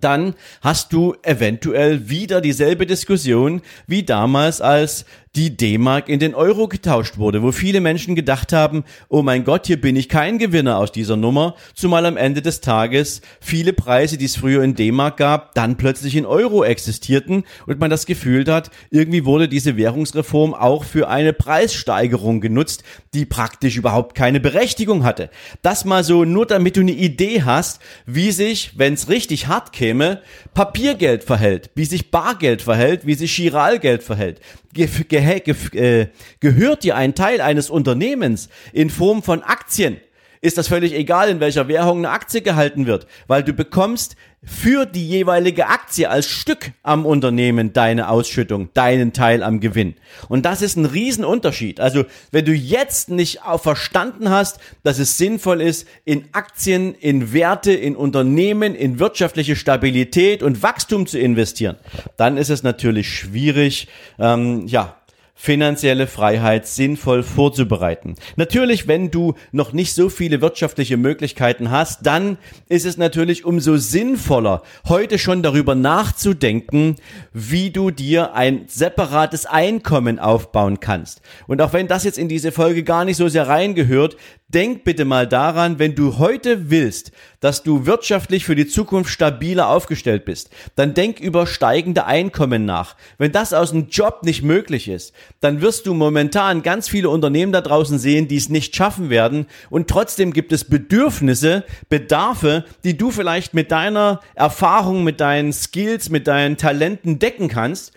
dann 0.00 0.34
hast 0.62 0.94
du 0.94 1.14
eventuell 1.22 2.08
wieder 2.08 2.40
dieselbe 2.40 2.86
Diskussion 2.86 3.60
wie 3.86 4.02
damals, 4.02 4.62
als 4.62 5.04
die 5.36 5.56
D-Mark 5.56 6.08
in 6.08 6.20
den 6.20 6.34
Euro 6.34 6.68
getauscht 6.68 7.18
wurde, 7.18 7.42
wo 7.42 7.50
viele 7.50 7.80
Menschen 7.80 8.14
gedacht 8.14 8.52
haben, 8.52 8.84
oh 9.08 9.22
mein 9.22 9.44
Gott, 9.44 9.66
hier 9.66 9.80
bin 9.80 9.96
ich 9.96 10.08
kein 10.08 10.38
Gewinner 10.38 10.78
aus 10.78 10.92
dieser 10.92 11.16
Nummer, 11.16 11.56
zumal 11.74 12.06
am 12.06 12.16
Ende 12.16 12.40
des 12.40 12.60
Tages 12.60 13.20
viele 13.40 13.72
Preise, 13.72 14.16
die 14.16 14.26
es 14.26 14.36
früher 14.36 14.62
in 14.62 14.76
D-Mark 14.76 15.16
gab, 15.16 15.54
dann 15.54 15.76
plötzlich 15.76 16.14
in 16.14 16.24
Euro 16.24 16.62
existierten 16.62 17.42
und 17.66 17.80
man 17.80 17.90
das 17.90 18.06
Gefühl 18.06 18.44
hat, 18.46 18.70
irgendwie 18.90 19.24
wurde 19.24 19.48
diese 19.48 19.76
Währungsreform 19.76 20.54
auch 20.54 20.84
für 20.84 21.08
eine 21.08 21.32
Preissteigerung 21.32 22.40
genutzt, 22.40 22.84
die 23.12 23.24
praktisch 23.24 23.76
überhaupt 23.76 24.14
keine 24.14 24.38
Berechtigung 24.38 25.02
hatte. 25.02 25.30
Das 25.62 25.84
mal 25.84 26.04
so 26.04 26.24
nur 26.24 26.46
damit 26.46 26.76
du 26.76 26.80
eine 26.80 26.92
Idee 26.92 27.42
hast, 27.42 27.80
wie 28.06 28.30
sich, 28.30 28.72
wenn 28.76 28.94
es 28.94 29.08
richtig 29.08 29.48
hart 29.48 29.72
käme, 29.74 30.22
Papiergeld 30.54 31.24
verhält, 31.24 31.70
wie 31.74 31.84
sich 31.84 32.10
Bargeld 32.10 32.62
verhält, 32.62 33.06
wie 33.06 33.14
sich 33.14 33.34
Chiralgeld 33.34 34.02
verhält. 34.02 34.40
Ge 34.72 34.88
ge 35.08 35.40
ge 35.40 35.54
äh, 35.78 36.08
gehört 36.40 36.84
dir 36.84 36.96
ein 36.96 37.14
Teil 37.14 37.42
eines 37.42 37.68
Unternehmens 37.68 38.48
in 38.72 38.88
Form 38.88 39.22
von 39.22 39.42
Aktien, 39.42 39.98
ist 40.44 40.58
das 40.58 40.68
völlig 40.68 40.92
egal, 40.92 41.30
in 41.30 41.40
welcher 41.40 41.68
Währung 41.68 41.98
eine 41.98 42.10
Aktie 42.10 42.42
gehalten 42.42 42.84
wird, 42.86 43.06
weil 43.28 43.42
du 43.42 43.54
bekommst 43.54 44.14
für 44.44 44.86
die 44.86 45.08
jeweilige 45.08 45.68
Aktie 45.68 46.08
als 46.08 46.28
Stück 46.28 46.72
am 46.82 47.06
Unternehmen 47.06 47.72
deine 47.72 48.08
Ausschüttung, 48.08 48.70
deinen 48.74 49.12
Teil 49.12 49.42
am 49.42 49.60
Gewinn. 49.60 49.94
Und 50.28 50.44
das 50.44 50.62
ist 50.62 50.76
ein 50.76 50.84
Riesenunterschied. 50.84 51.80
Also 51.80 52.04
wenn 52.30 52.44
du 52.44 52.52
jetzt 52.52 53.08
nicht 53.08 53.40
verstanden 53.56 54.30
hast, 54.30 54.58
dass 54.82 54.98
es 54.98 55.16
sinnvoll 55.16 55.60
ist, 55.60 55.86
in 56.04 56.26
Aktien, 56.32 56.94
in 56.94 57.32
Werte, 57.32 57.72
in 57.72 57.96
Unternehmen, 57.96 58.74
in 58.74 58.98
wirtschaftliche 58.98 59.56
Stabilität 59.56 60.42
und 60.42 60.62
Wachstum 60.62 61.06
zu 61.06 61.18
investieren, 61.18 61.76
dann 62.16 62.36
ist 62.36 62.50
es 62.50 62.62
natürlich 62.62 63.08
schwierig, 63.08 63.88
ähm, 64.18 64.66
ja, 64.66 64.96
finanzielle 65.34 66.06
Freiheit 66.06 66.66
sinnvoll 66.66 67.22
vorzubereiten. 67.22 68.14
Natürlich, 68.36 68.86
wenn 68.86 69.10
du 69.10 69.34
noch 69.50 69.72
nicht 69.72 69.92
so 69.92 70.08
viele 70.08 70.40
wirtschaftliche 70.40 70.96
Möglichkeiten 70.96 71.70
hast, 71.70 72.06
dann 72.06 72.38
ist 72.68 72.86
es 72.86 72.96
natürlich 72.96 73.44
umso 73.44 73.76
sinnvoller, 73.76 74.62
heute 74.88 75.18
schon 75.18 75.42
darüber 75.42 75.74
nachzudenken, 75.74 76.96
wie 77.32 77.70
du 77.70 77.90
dir 77.90 78.34
ein 78.34 78.64
separates 78.68 79.44
Einkommen 79.44 80.18
aufbauen 80.20 80.78
kannst. 80.78 81.20
Und 81.48 81.60
auch 81.60 81.72
wenn 81.72 81.88
das 81.88 82.04
jetzt 82.04 82.18
in 82.18 82.28
diese 82.28 82.52
Folge 82.52 82.84
gar 82.84 83.04
nicht 83.04 83.16
so 83.16 83.28
sehr 83.28 83.48
reingehört, 83.48 84.16
denk 84.48 84.84
bitte 84.84 85.04
mal 85.04 85.26
daran, 85.26 85.78
wenn 85.78 85.94
du 85.94 86.18
heute 86.18 86.70
willst, 86.70 87.12
dass 87.40 87.62
du 87.62 87.86
wirtschaftlich 87.86 88.44
für 88.44 88.54
die 88.54 88.66
Zukunft 88.66 89.10
stabiler 89.10 89.68
aufgestellt 89.68 90.24
bist, 90.24 90.50
dann 90.76 90.94
denk 90.94 91.18
über 91.18 91.46
steigende 91.46 92.04
Einkommen 92.06 92.64
nach. 92.64 92.96
Wenn 93.18 93.32
das 93.32 93.52
aus 93.52 93.70
dem 93.70 93.88
Job 93.88 94.20
nicht 94.22 94.42
möglich 94.42 94.88
ist, 94.88 95.12
dann 95.40 95.60
wirst 95.60 95.86
du 95.86 95.94
momentan 95.94 96.62
ganz 96.62 96.88
viele 96.88 97.08
Unternehmen 97.08 97.52
da 97.52 97.60
draußen 97.60 97.98
sehen, 97.98 98.28
die 98.28 98.36
es 98.36 98.48
nicht 98.48 98.76
schaffen 98.76 99.10
werden 99.10 99.46
und 99.70 99.88
trotzdem 99.88 100.32
gibt 100.32 100.52
es 100.52 100.64
Bedürfnisse, 100.64 101.64
Bedarfe, 101.88 102.64
die 102.84 102.96
du 102.96 103.10
vielleicht 103.10 103.54
mit 103.54 103.70
deiner 103.70 104.20
Erfahrung, 104.34 105.04
mit 105.04 105.20
deinen 105.20 105.52
Skills, 105.52 106.10
mit 106.10 106.26
deinen 106.26 106.56
Talenten 106.56 107.18
decken 107.18 107.48
kannst 107.48 107.92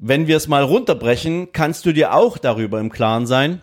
wenn 0.00 0.26
wir 0.26 0.38
es 0.38 0.48
mal 0.48 0.64
runterbrechen, 0.64 1.52
kannst 1.52 1.84
du 1.84 1.92
dir 1.92 2.14
auch 2.14 2.38
darüber 2.38 2.80
im 2.80 2.90
Klaren 2.90 3.26
sein, 3.26 3.60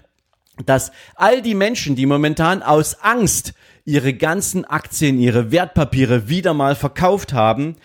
dass 0.65 0.91
all 1.15 1.41
die 1.41 1.55
Menschen, 1.55 1.95
die 1.95 2.05
momentan 2.05 2.61
aus 2.61 3.01
Angst 3.01 3.53
ihre 3.85 4.13
ganzen 4.13 4.63
Aktien, 4.63 5.19
ihre 5.19 5.51
Wertpapiere 5.51 6.29
wieder 6.29 6.53
mal 6.53 6.75
verkauft 6.75 7.33
haben, 7.33 7.75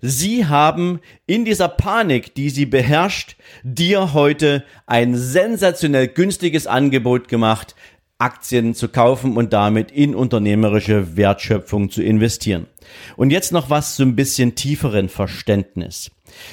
sie 0.00 0.46
haben 0.46 1.00
in 1.26 1.44
dieser 1.44 1.68
Panik, 1.68 2.34
die 2.34 2.50
sie 2.50 2.66
beherrscht, 2.66 3.36
dir 3.62 4.12
heute 4.12 4.64
ein 4.86 5.16
sensationell 5.16 6.08
günstiges 6.08 6.66
Angebot 6.66 7.28
gemacht, 7.28 7.76
Aktien 8.18 8.74
zu 8.74 8.88
kaufen 8.88 9.36
und 9.36 9.52
damit 9.52 9.90
in 9.90 10.14
unternehmerische 10.14 11.16
Wertschöpfung 11.16 11.90
zu 11.90 12.02
investieren. 12.02 12.66
Und 13.16 13.30
jetzt 13.30 13.52
noch 13.52 13.70
was 13.70 13.96
zu 13.96 14.02
ein 14.02 14.16
bisschen 14.16 14.54
tieferen 14.54 15.08
Verständnis. 15.08 16.10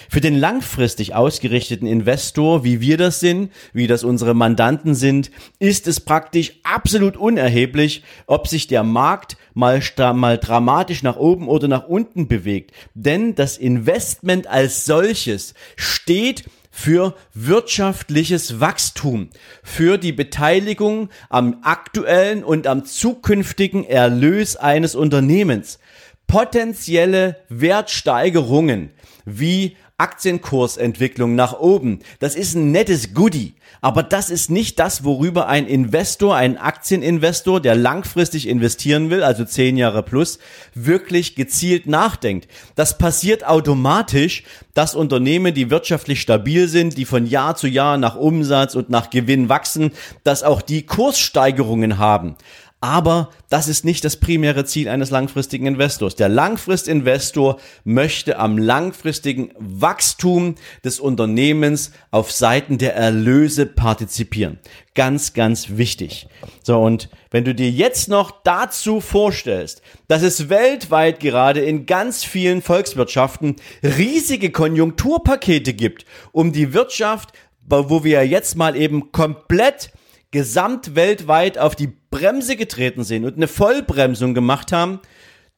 Für 0.10 0.22
den 0.22 0.38
langfristig 0.38 1.15
ausgerichteten 1.15 1.88
Investor, 1.88 2.63
wie 2.63 2.81
wir 2.81 2.98
das 2.98 3.19
sind, 3.19 3.51
wie 3.74 3.88
das 3.88 4.03
unsere 4.03 4.34
Mandanten 4.34 4.96
sind, 4.96 5.31
ist 5.60 5.88
es 5.88 6.00
praktisch 6.00 6.53
absolut 6.63 7.17
unerheblich, 7.17 8.03
ob 8.25 8.48
sich 8.48 8.67
der 8.67 8.84
Markt 8.84 9.38
mal, 9.53 9.81
mal 10.13 10.38
dramatisch 10.38 11.03
nach 11.03 11.17
oben 11.17 11.48
oder 11.48 11.67
nach 11.67 11.88
unten 11.88 12.27
bewegt. 12.27 12.72
Denn 12.93 13.36
das 13.36 13.57
Investment 13.57 14.48
als 14.48 14.86
solches 14.86 15.53
steht 15.75 16.46
für 16.77 17.15
wirtschaftliches 17.34 18.60
Wachstum, 18.60 19.29
für 19.63 19.98
die 19.98 20.12
Beteiligung 20.12 21.10
am 21.27 21.57
aktuellen 21.63 22.43
und 22.43 22.67
am 22.67 22.86
zukünftigen 22.86 23.84
Erlös 23.84 24.57
eines 24.57 24.93
Unternehmens. 24.93 25.79
Potenzielle 26.27 27.38
Wertsteigerungen 27.50 28.91
wie 29.25 29.75
Aktienkursentwicklung 30.00 31.34
nach 31.34 31.60
oben. 31.60 32.00
Das 32.19 32.36
ist 32.36 32.53
ein 32.53 32.72
nettes 32.72 33.15
Goodie. 33.15 33.55
Aber 33.81 34.03
das 34.03 34.29
ist 34.29 34.50
nicht 34.50 34.79
das, 34.79 35.03
worüber 35.03 35.48
ein 35.48 35.67
Investor, 35.67 36.36
ein 36.36 36.57
Aktieninvestor, 36.57 37.62
der 37.62 37.75
langfristig 37.75 38.48
investieren 38.48 39.10
will, 39.10 39.24
also 39.24 39.43
zehn 39.43 39.75
Jahre 39.75 40.03
plus, 40.03 40.38
wirklich 40.75 41.36
gezielt 41.36 41.88
nachdenkt. 41.88 42.48
Das 42.75 42.98
passiert 42.98 43.46
automatisch, 43.46 44.43
dass 44.74 44.96
Unternehmen, 44.96 45.53
die 45.53 45.72
wirtschaftlich 45.72 46.22
stabil 46.22 46.67
sind, 46.67 46.98
die 46.98 47.05
von 47.05 47.25
Jahr 47.25 47.56
zu 47.56 47.67
Jahr 47.67 47.97
nach 47.97 48.15
Umsatz 48.15 48.75
und 48.75 48.89
nach 48.89 49.10
Gewinn 49.10 49.49
wachsen, 49.49 49.91
dass 50.23 50.43
auch 50.43 50.62
die 50.62 50.86
Kurssteigerungen 50.86 51.97
haben. 51.97 52.36
Aber 52.80 53.32
das 53.50 53.68
ist 53.68 53.86
nicht 53.86 54.06
das 54.06 54.18
primäre 54.18 54.63
Ziel 54.63 54.88
eines 54.88 55.10
langfristigen 55.10 55.66
Investors. 55.66 56.16
Der 56.16 56.30
Langfristinvestor 56.30 57.58
möchte 57.84 58.38
am 58.38 58.60
langfristigen 58.60 59.52
Wachstum 59.58 60.56
des 60.84 61.00
Unternehmens 61.00 61.92
auf 62.12 62.32
Seiten 62.32 62.78
der 62.78 62.96
Erlöse 62.96 63.66
partizipieren. 63.66 64.60
Ganz, 64.94 65.34
ganz 65.34 65.78
wichtig. 65.78 66.28
So, 66.62 66.80
und 66.80 67.10
wenn 67.32 67.46
du 67.46 67.56
dir 67.56 67.72
jetzt 67.72 68.10
noch 68.10 68.30
dazu 68.44 69.02
vorstellst, 69.02 69.82
dass 70.08 70.22
es 70.22 70.50
weltweit 70.50 71.20
gerade 71.20 71.62
in 71.62 71.88
ganz 71.88 72.24
vielen 72.24 72.62
Volkswirtschaften 72.62 73.56
riesige 73.82 74.52
Konjunkturpakete 74.52 75.74
gibt, 75.74 76.06
um 76.32 76.52
die 76.52 76.74
Wirtschaft, 76.74 77.32
wo 77.68 78.04
wir 78.04 78.26
jetzt 78.28 78.56
mal 78.56 78.76
eben 78.76 79.12
komplett 79.12 79.92
gesamtweltweit 80.32 81.58
auf 81.58 81.76
die 81.76 81.94
Bremse 82.10 82.56
getreten 82.56 83.04
sind 83.04 83.26
und 83.26 83.36
eine 83.36 83.48
Vollbremsung 83.48 84.34
gemacht 84.34 84.72
haben, 84.72 85.00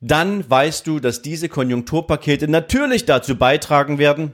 dann 0.01 0.49
weißt 0.49 0.87
du, 0.87 0.99
dass 0.99 1.21
diese 1.21 1.49
Konjunkturpakete 1.49 2.47
natürlich 2.47 3.05
dazu 3.05 3.35
beitragen 3.35 3.97
werden, 3.97 4.33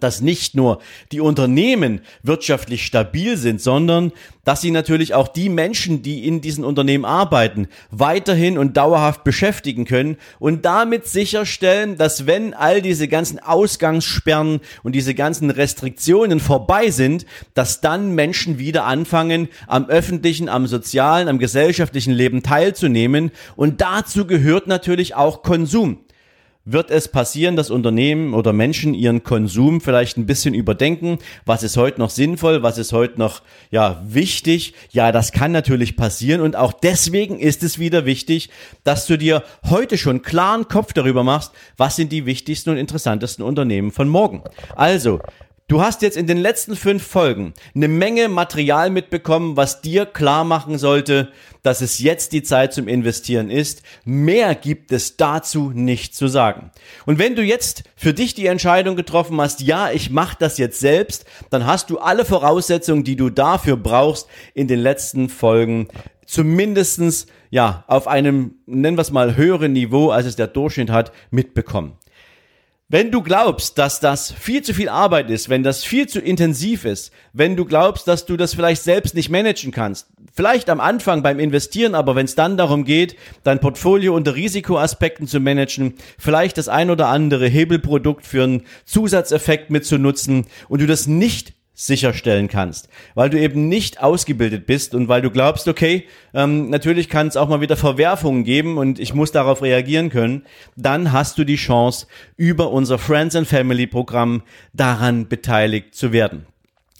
dass 0.00 0.20
nicht 0.20 0.54
nur 0.54 0.80
die 1.12 1.20
Unternehmen 1.20 2.00
wirtschaftlich 2.22 2.84
stabil 2.84 3.36
sind, 3.36 3.60
sondern 3.60 4.12
dass 4.44 4.60
sie 4.60 4.72
natürlich 4.72 5.14
auch 5.14 5.28
die 5.28 5.48
Menschen, 5.48 6.02
die 6.02 6.26
in 6.26 6.40
diesen 6.40 6.64
Unternehmen 6.64 7.04
arbeiten, 7.04 7.68
weiterhin 7.90 8.58
und 8.58 8.76
dauerhaft 8.76 9.22
beschäftigen 9.22 9.84
können 9.84 10.16
und 10.40 10.64
damit 10.64 11.06
sicherstellen, 11.06 11.96
dass 11.96 12.26
wenn 12.26 12.54
all 12.54 12.82
diese 12.82 13.06
ganzen 13.06 13.38
Ausgangssperren 13.38 14.60
und 14.82 14.94
diese 14.94 15.14
ganzen 15.14 15.50
Restriktionen 15.50 16.40
vorbei 16.40 16.90
sind, 16.90 17.24
dass 17.54 17.80
dann 17.80 18.14
Menschen 18.14 18.58
wieder 18.58 18.84
anfangen, 18.84 19.48
am 19.68 19.86
öffentlichen, 19.86 20.48
am 20.48 20.66
sozialen, 20.66 21.28
am 21.28 21.38
gesellschaftlichen 21.38 22.12
Leben 22.12 22.42
teilzunehmen. 22.42 23.30
Und 23.54 23.80
dazu 23.80 24.26
gehört 24.26 24.66
natürlich 24.66 25.14
auch 25.14 25.42
Konsum 25.42 26.00
wird 26.64 26.90
es 26.90 27.08
passieren, 27.08 27.56
dass 27.56 27.70
Unternehmen 27.70 28.34
oder 28.34 28.52
Menschen 28.52 28.94
ihren 28.94 29.24
Konsum 29.24 29.80
vielleicht 29.80 30.16
ein 30.16 30.26
bisschen 30.26 30.54
überdenken. 30.54 31.18
Was 31.44 31.62
ist 31.62 31.76
heute 31.76 31.98
noch 31.98 32.10
sinnvoll? 32.10 32.62
Was 32.62 32.78
ist 32.78 32.92
heute 32.92 33.18
noch, 33.18 33.42
ja, 33.70 34.02
wichtig? 34.06 34.74
Ja, 34.90 35.10
das 35.10 35.32
kann 35.32 35.52
natürlich 35.52 35.96
passieren. 35.96 36.40
Und 36.40 36.54
auch 36.56 36.72
deswegen 36.72 37.38
ist 37.38 37.62
es 37.62 37.78
wieder 37.78 38.06
wichtig, 38.06 38.50
dass 38.84 39.06
du 39.06 39.18
dir 39.18 39.42
heute 39.68 39.98
schon 39.98 40.22
klaren 40.22 40.68
Kopf 40.68 40.92
darüber 40.92 41.24
machst, 41.24 41.52
was 41.76 41.96
sind 41.96 42.12
die 42.12 42.26
wichtigsten 42.26 42.70
und 42.70 42.76
interessantesten 42.76 43.44
Unternehmen 43.44 43.90
von 43.90 44.08
morgen. 44.08 44.42
Also, 44.76 45.20
Du 45.72 45.80
hast 45.80 46.02
jetzt 46.02 46.18
in 46.18 46.26
den 46.26 46.36
letzten 46.36 46.76
fünf 46.76 47.02
Folgen 47.02 47.54
eine 47.74 47.88
Menge 47.88 48.28
Material 48.28 48.90
mitbekommen, 48.90 49.56
was 49.56 49.80
dir 49.80 50.04
klar 50.04 50.44
machen 50.44 50.76
sollte, 50.76 51.32
dass 51.62 51.80
es 51.80 51.98
jetzt 51.98 52.34
die 52.34 52.42
Zeit 52.42 52.74
zum 52.74 52.88
Investieren 52.88 53.48
ist. 53.48 53.80
Mehr 54.04 54.54
gibt 54.54 54.92
es 54.92 55.16
dazu 55.16 55.70
nicht 55.74 56.14
zu 56.14 56.28
sagen. 56.28 56.70
Und 57.06 57.18
wenn 57.18 57.36
du 57.36 57.42
jetzt 57.42 57.84
für 57.96 58.12
dich 58.12 58.34
die 58.34 58.48
Entscheidung 58.48 58.96
getroffen 58.96 59.40
hast, 59.40 59.62
ja, 59.62 59.90
ich 59.90 60.10
mache 60.10 60.36
das 60.38 60.58
jetzt 60.58 60.78
selbst, 60.78 61.24
dann 61.48 61.64
hast 61.64 61.88
du 61.88 61.96
alle 61.96 62.26
Voraussetzungen, 62.26 63.02
die 63.02 63.16
du 63.16 63.30
dafür 63.30 63.78
brauchst, 63.78 64.28
in 64.52 64.68
den 64.68 64.78
letzten 64.78 65.30
Folgen 65.30 65.88
zumindestens 66.26 67.28
ja, 67.48 67.84
auf 67.86 68.08
einem, 68.08 68.56
nennen 68.66 68.98
wir 68.98 69.02
es 69.02 69.10
mal, 69.10 69.36
höheren 69.36 69.72
Niveau, 69.72 70.10
als 70.10 70.26
es 70.26 70.36
der 70.36 70.48
Durchschnitt 70.48 70.90
hat, 70.90 71.12
mitbekommen. 71.30 71.96
Wenn 72.92 73.10
du 73.10 73.22
glaubst, 73.22 73.78
dass 73.78 74.00
das 74.00 74.30
viel 74.30 74.60
zu 74.60 74.74
viel 74.74 74.90
Arbeit 74.90 75.30
ist, 75.30 75.48
wenn 75.48 75.62
das 75.62 75.82
viel 75.82 76.08
zu 76.08 76.20
intensiv 76.20 76.84
ist, 76.84 77.10
wenn 77.32 77.56
du 77.56 77.64
glaubst, 77.64 78.06
dass 78.06 78.26
du 78.26 78.36
das 78.36 78.52
vielleicht 78.52 78.82
selbst 78.82 79.14
nicht 79.14 79.30
managen 79.30 79.72
kannst, 79.72 80.08
vielleicht 80.34 80.68
am 80.68 80.78
Anfang 80.78 81.22
beim 81.22 81.38
Investieren, 81.38 81.94
aber 81.94 82.16
wenn 82.16 82.26
es 82.26 82.34
dann 82.34 82.58
darum 82.58 82.84
geht, 82.84 83.16
dein 83.44 83.60
Portfolio 83.60 84.14
unter 84.14 84.34
Risikoaspekten 84.34 85.26
zu 85.26 85.40
managen, 85.40 85.94
vielleicht 86.18 86.58
das 86.58 86.68
ein 86.68 86.90
oder 86.90 87.08
andere 87.08 87.46
Hebelprodukt 87.48 88.26
für 88.26 88.42
einen 88.44 88.64
Zusatzeffekt 88.84 89.70
mitzunutzen 89.70 90.44
und 90.68 90.82
du 90.82 90.86
das 90.86 91.06
nicht 91.06 91.54
sicherstellen 91.74 92.48
kannst, 92.48 92.88
weil 93.14 93.30
du 93.30 93.38
eben 93.38 93.68
nicht 93.68 94.02
ausgebildet 94.02 94.66
bist 94.66 94.94
und 94.94 95.08
weil 95.08 95.22
du 95.22 95.30
glaubst, 95.30 95.68
okay, 95.68 96.04
ähm, 96.34 96.68
natürlich 96.68 97.08
kann 97.08 97.28
es 97.28 97.36
auch 97.36 97.48
mal 97.48 97.60
wieder 97.60 97.76
Verwerfungen 97.76 98.44
geben 98.44 98.76
und 98.78 98.98
ich 98.98 99.14
muss 99.14 99.32
darauf 99.32 99.62
reagieren 99.62 100.10
können, 100.10 100.44
dann 100.76 101.12
hast 101.12 101.38
du 101.38 101.44
die 101.44 101.56
Chance, 101.56 102.06
über 102.36 102.70
unser 102.70 102.98
Friends 102.98 103.36
and 103.36 103.46
Family 103.46 103.86
Programm 103.86 104.42
daran 104.72 105.28
beteiligt 105.28 105.94
zu 105.94 106.12
werden. 106.12 106.46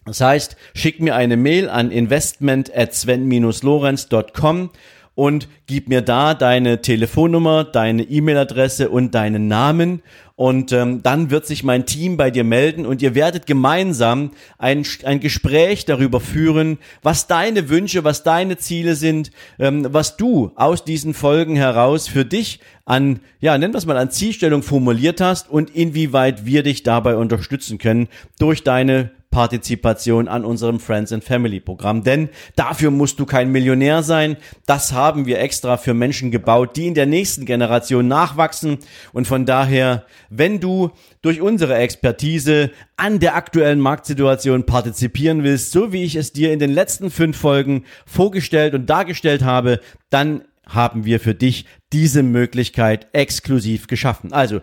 Das 0.04 0.20
heißt, 0.20 0.56
schick 0.74 1.00
mir 1.00 1.14
eine 1.14 1.36
Mail 1.36 1.68
an 1.68 1.90
investment 1.90 2.74
at 2.74 2.94
sven-lorenz.com 2.94 4.70
und 5.14 5.48
gib 5.66 5.88
mir 5.88 6.00
da 6.00 6.34
deine 6.34 6.80
Telefonnummer, 6.80 7.64
deine 7.64 8.02
E-Mail-Adresse 8.02 8.88
und 8.88 9.14
deinen 9.14 9.46
Namen 9.46 10.02
und 10.36 10.72
ähm, 10.72 11.02
dann 11.02 11.30
wird 11.30 11.46
sich 11.46 11.64
mein 11.64 11.86
Team 11.86 12.16
bei 12.16 12.30
dir 12.30 12.44
melden 12.44 12.86
und 12.86 13.02
ihr 13.02 13.14
werdet 13.14 13.46
gemeinsam 13.46 14.30
ein, 14.58 14.84
ein 15.04 15.20
Gespräch 15.20 15.84
darüber 15.84 16.20
führen, 16.20 16.78
was 17.02 17.26
deine 17.26 17.68
Wünsche, 17.68 18.04
was 18.04 18.22
deine 18.22 18.56
Ziele 18.56 18.94
sind, 18.94 19.30
ähm, 19.58 19.86
was 19.90 20.16
du 20.16 20.52
aus 20.54 20.84
diesen 20.84 21.14
Folgen 21.14 21.56
heraus 21.56 22.08
für 22.08 22.24
dich 22.24 22.60
an, 22.84 23.20
ja, 23.40 23.56
nennen 23.58 23.74
wir 23.74 23.78
es 23.78 23.86
mal 23.86 23.96
an 23.96 24.10
Zielstellung 24.10 24.62
formuliert 24.62 25.20
hast 25.20 25.48
und 25.48 25.70
inwieweit 25.70 26.44
wir 26.46 26.62
dich 26.62 26.82
dabei 26.82 27.16
unterstützen 27.16 27.78
können 27.78 28.08
durch 28.38 28.64
deine 28.64 29.10
Partizipation 29.32 30.28
an 30.28 30.44
unserem 30.44 30.78
Friends 30.78 31.12
and 31.12 31.24
Family 31.24 31.58
Programm. 31.58 32.04
Denn 32.04 32.28
dafür 32.54 32.92
musst 32.92 33.18
du 33.18 33.26
kein 33.26 33.50
Millionär 33.50 34.04
sein. 34.04 34.36
Das 34.66 34.92
haben 34.92 35.26
wir 35.26 35.40
extra 35.40 35.76
für 35.76 35.94
Menschen 35.94 36.30
gebaut, 36.30 36.76
die 36.76 36.86
in 36.86 36.94
der 36.94 37.06
nächsten 37.06 37.44
Generation 37.44 38.06
nachwachsen. 38.06 38.78
Und 39.12 39.26
von 39.26 39.44
daher, 39.44 40.04
wenn 40.30 40.60
du 40.60 40.92
durch 41.22 41.40
unsere 41.40 41.74
Expertise 41.74 42.70
an 42.96 43.18
der 43.18 43.34
aktuellen 43.34 43.80
Marktsituation 43.80 44.64
partizipieren 44.66 45.42
willst, 45.42 45.72
so 45.72 45.92
wie 45.92 46.04
ich 46.04 46.14
es 46.14 46.32
dir 46.32 46.52
in 46.52 46.60
den 46.60 46.72
letzten 46.72 47.10
fünf 47.10 47.36
Folgen 47.36 47.84
vorgestellt 48.06 48.74
und 48.74 48.88
dargestellt 48.88 49.42
habe, 49.42 49.80
dann 50.10 50.42
haben 50.68 51.04
wir 51.04 51.20
für 51.20 51.34
dich 51.34 51.66
diese 51.92 52.22
Möglichkeit 52.22 53.08
exklusiv 53.12 53.86
geschaffen. 53.86 54.32
Also 54.32 54.60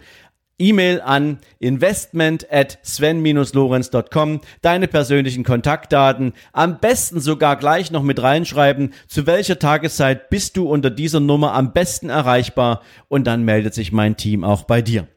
E-Mail 0.59 1.01
an 1.01 1.39
investment 1.59 2.45
at 2.51 2.77
sven-lorenz.com, 2.83 4.41
deine 4.61 4.87
persönlichen 4.87 5.43
Kontaktdaten, 5.43 6.33
am 6.53 6.79
besten 6.79 7.19
sogar 7.19 7.55
gleich 7.55 7.91
noch 7.91 8.03
mit 8.03 8.21
reinschreiben, 8.21 8.93
zu 9.07 9.25
welcher 9.25 9.57
Tageszeit 9.57 10.29
bist 10.29 10.57
du 10.57 10.69
unter 10.69 10.89
dieser 10.89 11.19
Nummer 11.19 11.53
am 11.53 11.73
besten 11.73 12.09
erreichbar. 12.09 12.81
Und 13.07 13.25
dann 13.25 13.43
meldet 13.43 13.73
sich 13.73 13.91
mein 13.91 14.17
Team 14.17 14.43
auch 14.43 14.63
bei 14.63 14.81
dir. 14.81 15.07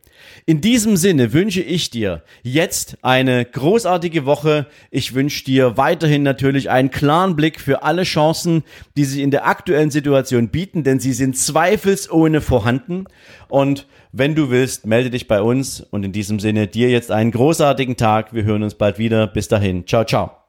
In 0.47 0.61
diesem 0.61 0.97
Sinne 0.97 1.33
wünsche 1.33 1.63
ich 1.63 1.91
dir 1.91 2.23
jetzt 2.43 2.99
eine 3.03 3.45
großartige 3.45 4.27
Woche. 4.27 4.67
Ich 4.91 5.15
wünsche 5.15 5.45
dir 5.45 5.77
weiterhin 5.77 6.23
natürlich 6.23 6.71
einen 6.71 6.91
klaren 6.91 7.37
Blick 7.37 7.61
für 7.61 7.83
alle 7.83 8.03
Chancen, 8.03 8.65
die 8.97 9.05
sich 9.05 9.21
in 9.21 9.31
der 9.31 9.47
aktuellen 9.47 9.91
Situation 9.91 10.49
bieten, 10.49 10.85
denn 10.85 11.01
sie 11.01 11.13
sind 11.13 11.37
zweifelsohne 11.37 12.41
vorhanden. 12.41 13.05
Und 13.49 13.87
wenn 14.13 14.35
du 14.35 14.51
willst, 14.51 14.87
melde 14.87 15.11
dich 15.11 15.29
bei 15.29 15.41
uns. 15.43 15.81
Und 15.81 16.05
in 16.05 16.13
diesem 16.13 16.41
Sinne 16.41 16.67
dir 16.67 16.91
jetzt 16.91 17.11
einen 17.11 17.31
großartigen 17.31 17.97
Tag. 17.97 18.35
Wir 18.35 18.45
hören 18.45 18.63
uns 18.63 18.75
bald 18.75 18.99
wieder. 18.99 19.27
Bis 19.27 19.49
dahin. 19.49 19.87
Ciao, 19.87 20.05
ciao. 20.05 20.42